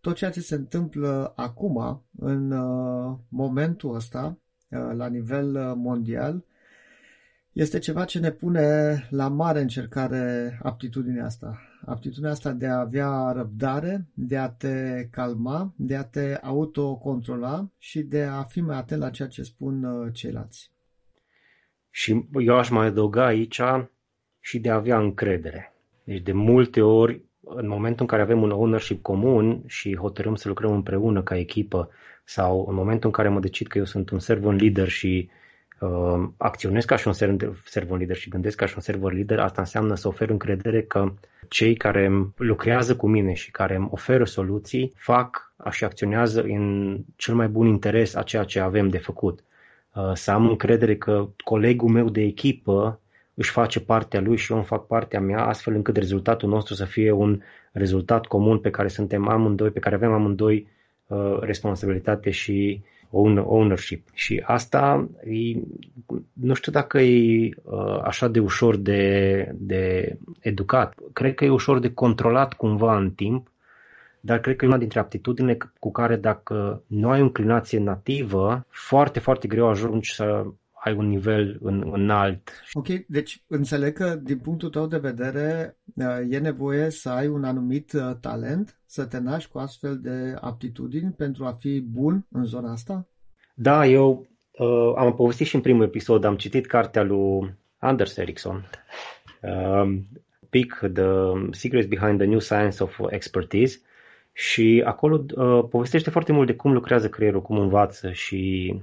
tot 0.00 0.14
ceea 0.14 0.30
ce 0.30 0.40
se 0.40 0.54
întâmplă 0.54 1.32
acum, 1.36 2.04
în 2.18 2.50
uh, 2.50 3.18
momentul 3.28 3.94
ăsta, 3.94 4.26
Uh, 4.26 4.43
la 4.78 5.06
nivel 5.06 5.54
uh, 5.54 5.72
mondial, 5.76 6.44
este 7.52 7.78
ceva 7.78 8.04
ce 8.04 8.18
ne 8.18 8.30
pune 8.30 8.96
la 9.10 9.28
mare 9.28 9.60
încercare 9.60 10.58
aptitudinea 10.62 11.24
asta. 11.24 11.60
Aptitudinea 11.86 12.30
asta 12.30 12.52
de 12.52 12.66
a 12.66 12.78
avea 12.78 13.32
răbdare, 13.32 14.06
de 14.14 14.36
a 14.36 14.48
te 14.48 15.08
calma, 15.10 15.72
de 15.76 15.96
a 15.96 16.04
te 16.04 16.38
autocontrola 16.42 17.68
și 17.78 18.02
de 18.02 18.22
a 18.22 18.42
fi 18.42 18.60
mai 18.60 18.76
atent 18.76 19.00
la 19.00 19.10
ceea 19.10 19.28
ce 19.28 19.42
spun 19.42 19.84
uh, 19.84 20.08
ceilalți. 20.12 20.70
Și 21.90 22.28
eu 22.38 22.56
aș 22.56 22.68
mai 22.68 22.86
adăuga 22.86 23.26
aici 23.26 23.60
și 24.40 24.58
de 24.58 24.70
a 24.70 24.74
avea 24.74 24.98
încredere. 24.98 25.72
Deci 26.04 26.22
de 26.22 26.32
multe 26.32 26.80
ori, 26.80 27.22
în 27.40 27.68
momentul 27.68 28.00
în 28.00 28.06
care 28.06 28.22
avem 28.22 28.42
un 28.42 28.50
ownership 28.50 29.02
comun 29.02 29.62
și 29.66 29.96
hotărâm 29.96 30.34
să 30.34 30.48
lucrăm 30.48 30.72
împreună 30.72 31.22
ca 31.22 31.36
echipă 31.36 31.90
sau 32.24 32.66
în 32.68 32.74
momentul 32.74 33.06
în 33.06 33.10
care 33.10 33.28
mă 33.28 33.40
decid 33.40 33.66
că 33.66 33.78
eu 33.78 33.84
sunt 33.84 34.10
un 34.10 34.18
servant 34.18 34.60
leader 34.60 34.88
și 34.88 35.30
uh, 35.80 36.28
acționez 36.36 36.84
ca 36.84 36.96
și 36.96 37.06
un 37.06 37.12
servant 37.64 37.98
leader 37.98 38.16
și 38.16 38.28
gândesc 38.28 38.56
ca 38.56 38.66
și 38.66 38.72
un 38.76 38.82
servant 38.82 39.14
leader, 39.14 39.38
asta 39.38 39.60
înseamnă 39.60 39.94
să 39.94 40.08
ofer 40.08 40.28
încredere 40.28 40.82
că 40.82 41.12
cei 41.48 41.74
care 41.74 42.12
lucrează 42.36 42.96
cu 42.96 43.08
mine 43.08 43.32
și 43.32 43.50
care 43.50 43.74
îmi 43.74 43.88
oferă 43.90 44.24
soluții 44.24 44.92
fac 44.96 45.52
și 45.70 45.84
acționează 45.84 46.42
în 46.42 46.98
cel 47.16 47.34
mai 47.34 47.48
bun 47.48 47.66
interes 47.66 48.14
a 48.14 48.22
ceea 48.22 48.44
ce 48.44 48.60
avem 48.60 48.88
de 48.88 48.98
făcut. 48.98 49.44
Uh, 49.94 50.10
să 50.14 50.30
am 50.30 50.48
încredere 50.48 50.96
că 50.96 51.28
colegul 51.44 51.88
meu 51.88 52.08
de 52.08 52.20
echipă 52.20 53.00
își 53.34 53.50
face 53.50 53.80
partea 53.80 54.20
lui 54.20 54.36
și 54.36 54.50
eu 54.50 54.56
îmi 54.56 54.66
fac 54.66 54.86
partea 54.86 55.20
mea, 55.20 55.46
astfel 55.46 55.74
încât 55.74 55.96
rezultatul 55.96 56.48
nostru 56.48 56.74
să 56.74 56.84
fie 56.84 57.10
un 57.10 57.42
rezultat 57.72 58.26
comun 58.26 58.58
pe 58.58 58.70
care 58.70 58.88
suntem 58.88 59.28
amândoi, 59.28 59.70
pe 59.70 59.80
care 59.80 59.94
avem 59.94 60.12
amândoi 60.12 60.66
Uh, 60.66 60.70
responsabilitate 61.40 62.30
și 62.30 62.82
ownership. 63.10 64.08
Și 64.14 64.42
asta 64.46 65.08
e, 65.24 65.60
nu 66.32 66.54
știu 66.54 66.72
dacă 66.72 67.00
e 67.00 67.48
uh, 67.62 68.00
așa 68.02 68.28
de 68.28 68.38
ușor 68.38 68.76
de, 68.76 69.50
de 69.54 70.16
educat. 70.40 70.94
Cred 71.12 71.34
că 71.34 71.44
e 71.44 71.50
ușor 71.50 71.78
de 71.78 71.92
controlat 71.92 72.54
cumva 72.54 72.96
în 72.96 73.10
timp, 73.10 73.48
dar 74.20 74.38
cred 74.40 74.56
că 74.56 74.64
e 74.64 74.68
una 74.68 74.78
dintre 74.78 74.98
aptitudinile 74.98 75.58
cu 75.78 75.92
care 75.92 76.16
dacă 76.16 76.82
nu 76.86 77.10
ai 77.10 77.20
o 77.20 77.24
inclinație 77.24 77.78
nativă, 77.78 78.66
foarte, 78.68 79.20
foarte 79.20 79.48
greu 79.48 79.68
ajungi 79.68 80.14
să 80.14 80.44
ai 80.84 80.94
un 80.94 81.08
nivel 81.08 81.58
în, 81.60 81.90
înalt. 81.92 82.50
Ok, 82.72 82.86
deci 83.06 83.42
înțeleg 83.46 83.92
că 83.92 84.14
din 84.22 84.38
punctul 84.38 84.68
tău 84.68 84.86
de 84.86 84.98
vedere 84.98 85.76
uh, 85.94 86.18
e 86.30 86.38
nevoie 86.38 86.90
să 86.90 87.10
ai 87.10 87.26
un 87.26 87.44
anumit 87.44 87.92
uh, 87.92 88.16
talent, 88.20 88.78
să 88.86 89.04
te 89.04 89.18
naști 89.18 89.50
cu 89.50 89.58
astfel 89.58 89.98
de 89.98 90.36
aptitudini 90.40 91.12
pentru 91.12 91.44
a 91.44 91.52
fi 91.52 91.80
bun 91.80 92.26
în 92.30 92.44
zona 92.44 92.72
asta? 92.72 93.06
Da, 93.54 93.86
eu 93.86 94.26
uh, 94.58 94.92
am 94.96 95.14
povestit 95.14 95.46
și 95.46 95.54
în 95.54 95.60
primul 95.60 95.84
episod, 95.84 96.24
am 96.24 96.36
citit 96.36 96.66
cartea 96.66 97.02
lui 97.02 97.54
Anders 97.78 98.16
Ericsson, 98.16 98.70
uh, 99.42 99.98
Pick 100.50 100.78
The 100.92 101.10
Secrets 101.50 101.86
Behind 101.86 102.18
the 102.18 102.26
New 102.26 102.40
Science 102.40 102.82
of 102.82 103.00
Expertise 103.08 103.80
și 104.32 104.82
acolo 104.86 105.24
uh, 105.34 105.64
povestește 105.70 106.10
foarte 106.10 106.32
mult 106.32 106.46
de 106.46 106.54
cum 106.54 106.72
lucrează 106.72 107.08
creierul, 107.08 107.42
cum 107.42 107.58
învață 107.58 108.12
și 108.12 108.74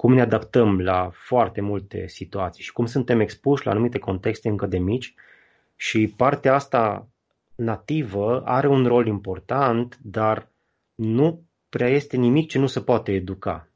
cum 0.00 0.12
ne 0.14 0.20
adaptăm 0.20 0.80
la 0.80 1.10
foarte 1.12 1.60
multe 1.60 2.06
situații 2.06 2.62
și 2.62 2.72
cum 2.72 2.86
suntem 2.86 3.20
expuși 3.20 3.64
la 3.64 3.70
anumite 3.70 3.98
contexte 3.98 4.48
încă 4.48 4.66
de 4.66 4.78
mici 4.78 5.14
și 5.76 6.14
partea 6.16 6.54
asta 6.54 7.08
nativă 7.54 8.42
are 8.44 8.68
un 8.68 8.86
rol 8.86 9.06
important, 9.06 9.98
dar 10.02 10.48
nu 10.94 11.42
prea 11.68 11.88
este 11.88 12.16
nimic 12.16 12.48
ce 12.48 12.58
nu 12.58 12.66
se 12.66 12.80
poate 12.80 13.12
educa. 13.12 13.68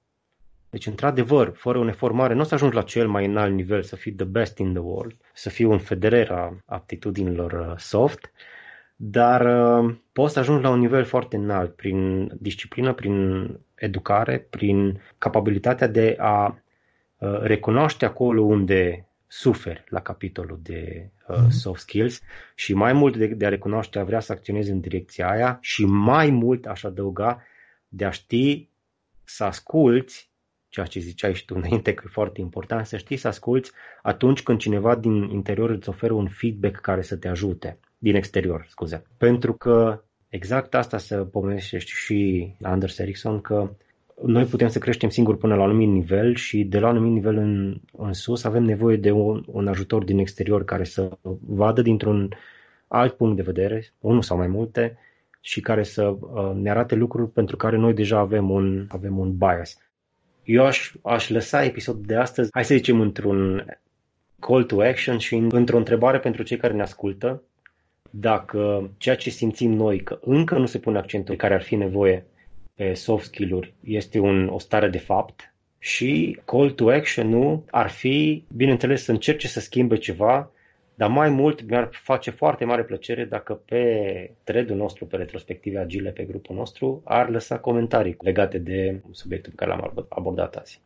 Deci, 0.70 0.86
într-adevăr, 0.86 1.52
fără 1.54 1.78
o 1.78 1.84
neformare, 1.84 2.34
nu 2.34 2.40
o 2.40 2.44
să 2.44 2.54
ajungi 2.54 2.74
la 2.74 2.82
cel 2.82 3.08
mai 3.08 3.26
înalt 3.26 3.54
nivel, 3.54 3.82
să 3.82 3.96
fii 3.96 4.12
the 4.12 4.26
best 4.26 4.58
in 4.58 4.72
the 4.72 4.82
world, 4.82 5.16
să 5.34 5.48
fii 5.48 5.64
un 5.64 5.78
federer 5.78 6.30
a 6.30 6.56
aptitudinilor 6.66 7.52
uh, 7.52 7.78
soft, 7.78 8.32
dar 9.04 9.40
uh, 9.40 9.94
poți 10.12 10.32
să 10.32 10.38
ajungi 10.38 10.62
la 10.62 10.70
un 10.70 10.78
nivel 10.78 11.04
foarte 11.04 11.36
înalt 11.36 11.74
prin 11.74 12.30
disciplină, 12.40 12.92
prin 12.92 13.48
educare, 13.74 14.46
prin 14.50 15.00
capabilitatea 15.18 15.86
de 15.86 16.16
a 16.18 16.62
uh, 17.18 17.38
recunoaște 17.40 18.04
acolo 18.04 18.42
unde 18.42 19.08
suferi 19.26 19.84
la 19.88 20.00
capitolul 20.00 20.58
de 20.62 21.10
uh, 21.28 21.36
mm-hmm. 21.36 21.48
soft 21.48 21.80
skills 21.80 22.20
și 22.54 22.74
mai 22.74 22.92
mult 22.92 23.16
de, 23.16 23.26
de 23.26 23.46
a 23.46 23.48
recunoaște 23.48 23.98
a 23.98 24.04
vrea 24.04 24.20
să 24.20 24.32
acționezi 24.32 24.70
în 24.70 24.80
direcția 24.80 25.30
aia 25.30 25.58
și 25.60 25.84
mai 25.84 26.30
mult 26.30 26.66
aș 26.66 26.82
adăuga 26.84 27.42
de 27.88 28.04
a 28.04 28.10
ști 28.10 28.68
să 29.24 29.44
asculți 29.44 30.30
ceea 30.68 30.86
ce 30.86 31.00
ziceai 31.00 31.34
și 31.34 31.44
tu 31.44 31.54
înainte 31.56 31.94
că 31.94 32.02
e 32.06 32.10
foarte 32.10 32.40
important, 32.40 32.86
să 32.86 32.96
știi 32.96 33.16
să 33.16 33.28
asculți 33.28 33.72
atunci 34.02 34.42
când 34.42 34.58
cineva 34.58 34.94
din 34.94 35.22
interior 35.22 35.70
îți 35.70 35.88
oferă 35.88 36.12
un 36.12 36.28
feedback 36.28 36.80
care 36.80 37.02
să 37.02 37.16
te 37.16 37.28
ajute, 37.28 37.78
din 38.02 38.14
exterior, 38.14 38.66
scuze. 38.68 39.02
Pentru 39.16 39.52
că 39.52 40.02
exact 40.28 40.74
asta 40.74 40.98
să 40.98 41.16
pomenește 41.16 41.78
și 41.78 42.52
Anders 42.62 42.98
Ericsson, 42.98 43.40
că 43.40 43.70
noi 44.24 44.44
putem 44.44 44.68
să 44.68 44.78
creștem 44.78 45.08
singuri 45.08 45.38
până 45.38 45.54
la 45.54 45.62
un 45.62 45.68
anumit 45.68 45.88
nivel 45.88 46.34
și 46.34 46.64
de 46.64 46.78
la 46.78 46.88
un 46.88 46.96
anumit 46.96 47.12
nivel 47.12 47.36
în, 47.36 47.80
în 47.92 48.12
sus 48.12 48.44
avem 48.44 48.62
nevoie 48.62 48.96
de 48.96 49.10
un, 49.10 49.44
un 49.46 49.68
ajutor 49.68 50.04
din 50.04 50.18
exterior 50.18 50.64
care 50.64 50.84
să 50.84 51.18
vadă 51.46 51.82
dintr-un 51.82 52.36
alt 52.88 53.12
punct 53.12 53.36
de 53.36 53.42
vedere, 53.42 53.92
unul 54.00 54.22
sau 54.22 54.36
mai 54.36 54.46
multe, 54.46 54.98
și 55.40 55.60
care 55.60 55.82
să 55.82 56.02
uh, 56.04 56.52
ne 56.54 56.70
arate 56.70 56.94
lucruri 56.94 57.30
pentru 57.30 57.56
care 57.56 57.76
noi 57.76 57.94
deja 57.94 58.18
avem 58.18 58.50
un, 58.50 58.86
avem 58.88 59.18
un 59.18 59.36
bias. 59.36 59.78
Eu 60.44 60.64
aș, 60.64 60.92
aș 61.02 61.28
lăsa 61.28 61.64
episodul 61.64 62.02
de 62.06 62.16
astăzi, 62.16 62.50
hai 62.52 62.64
să 62.64 62.74
zicem, 62.74 63.00
într-un 63.00 63.66
call 64.38 64.64
to 64.64 64.80
action 64.80 65.18
și 65.18 65.34
într-o 65.34 65.76
întrebare 65.76 66.18
pentru 66.18 66.42
cei 66.42 66.56
care 66.56 66.72
ne 66.72 66.82
ascultă, 66.82 67.42
dacă 68.14 68.90
ceea 68.98 69.16
ce 69.16 69.30
simțim 69.30 69.72
noi, 69.72 70.00
că 70.00 70.18
încă 70.20 70.58
nu 70.58 70.66
se 70.66 70.78
pune 70.78 70.98
accentul 70.98 71.36
care 71.36 71.54
ar 71.54 71.62
fi 71.62 71.74
nevoie 71.74 72.26
pe 72.74 72.94
soft 72.94 73.24
skill-uri, 73.24 73.74
este 73.84 74.18
un, 74.18 74.48
o 74.48 74.58
stare 74.58 74.88
de 74.88 74.98
fapt 74.98 75.54
și 75.78 76.38
call 76.44 76.70
to 76.70 76.90
action 76.90 77.28
nu 77.28 77.64
ar 77.70 77.88
fi, 77.90 78.44
bineînțeles, 78.56 79.02
să 79.04 79.10
încerce 79.10 79.48
să 79.48 79.60
schimbe 79.60 79.96
ceva 79.96 80.50
dar 80.94 81.10
mai 81.10 81.30
mult 81.30 81.68
mi-ar 81.68 81.88
face 81.92 82.30
foarte 82.30 82.64
mare 82.64 82.84
plăcere 82.84 83.24
dacă 83.24 83.54
pe 83.54 84.30
thread 84.44 84.68
nostru, 84.68 85.06
pe 85.06 85.16
retrospective 85.16 85.78
agile, 85.78 86.10
pe 86.10 86.24
grupul 86.24 86.56
nostru, 86.56 87.00
ar 87.04 87.28
lăsa 87.28 87.58
comentarii 87.58 88.16
legate 88.20 88.58
de 88.58 89.00
subiectul 89.10 89.52
pe 89.56 89.64
care 89.64 89.70
l-am 89.70 90.06
abordat 90.08 90.56
azi. 90.56 90.82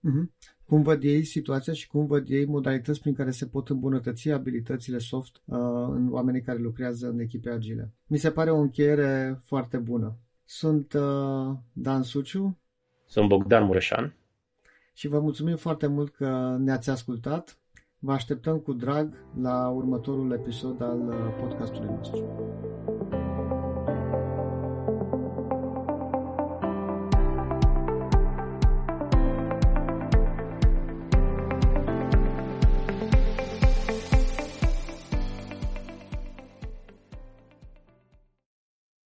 Mm-hmm. 0.00 0.54
Cum 0.66 0.82
văd 0.82 1.02
ei 1.02 1.24
situația 1.24 1.72
și 1.72 1.88
cum 1.88 2.06
văd 2.06 2.28
ei 2.28 2.46
modalități 2.46 3.00
prin 3.00 3.14
care 3.14 3.30
se 3.30 3.46
pot 3.46 3.68
îmbunătăți 3.68 4.30
abilitățile 4.30 4.98
soft 4.98 5.36
uh, 5.44 5.58
în 5.90 6.08
oamenii 6.10 6.42
care 6.42 6.58
lucrează 6.58 7.08
în 7.08 7.18
echipe 7.18 7.50
agile. 7.50 7.92
Mi 8.06 8.18
se 8.18 8.30
pare 8.30 8.50
o 8.50 8.58
încheiere 8.58 9.38
foarte 9.44 9.76
bună. 9.76 10.16
Sunt 10.44 10.92
uh, 10.92 11.56
Dan 11.72 12.02
Suciu. 12.02 12.58
Sunt 13.06 13.28
Bogdan 13.28 13.64
Mureșan. 13.64 14.14
Și 14.94 15.08
vă 15.08 15.20
mulțumim 15.20 15.56
foarte 15.56 15.86
mult 15.86 16.14
că 16.14 16.56
ne-ați 16.58 16.90
ascultat. 16.90 17.58
Vă 17.98 18.12
așteptăm 18.12 18.58
cu 18.58 18.72
drag 18.72 19.14
la 19.40 19.68
următorul 19.68 20.32
episod 20.32 20.82
al 20.82 21.08
uh, 21.08 21.14
podcastului 21.40 21.94
nostru. 21.96 22.26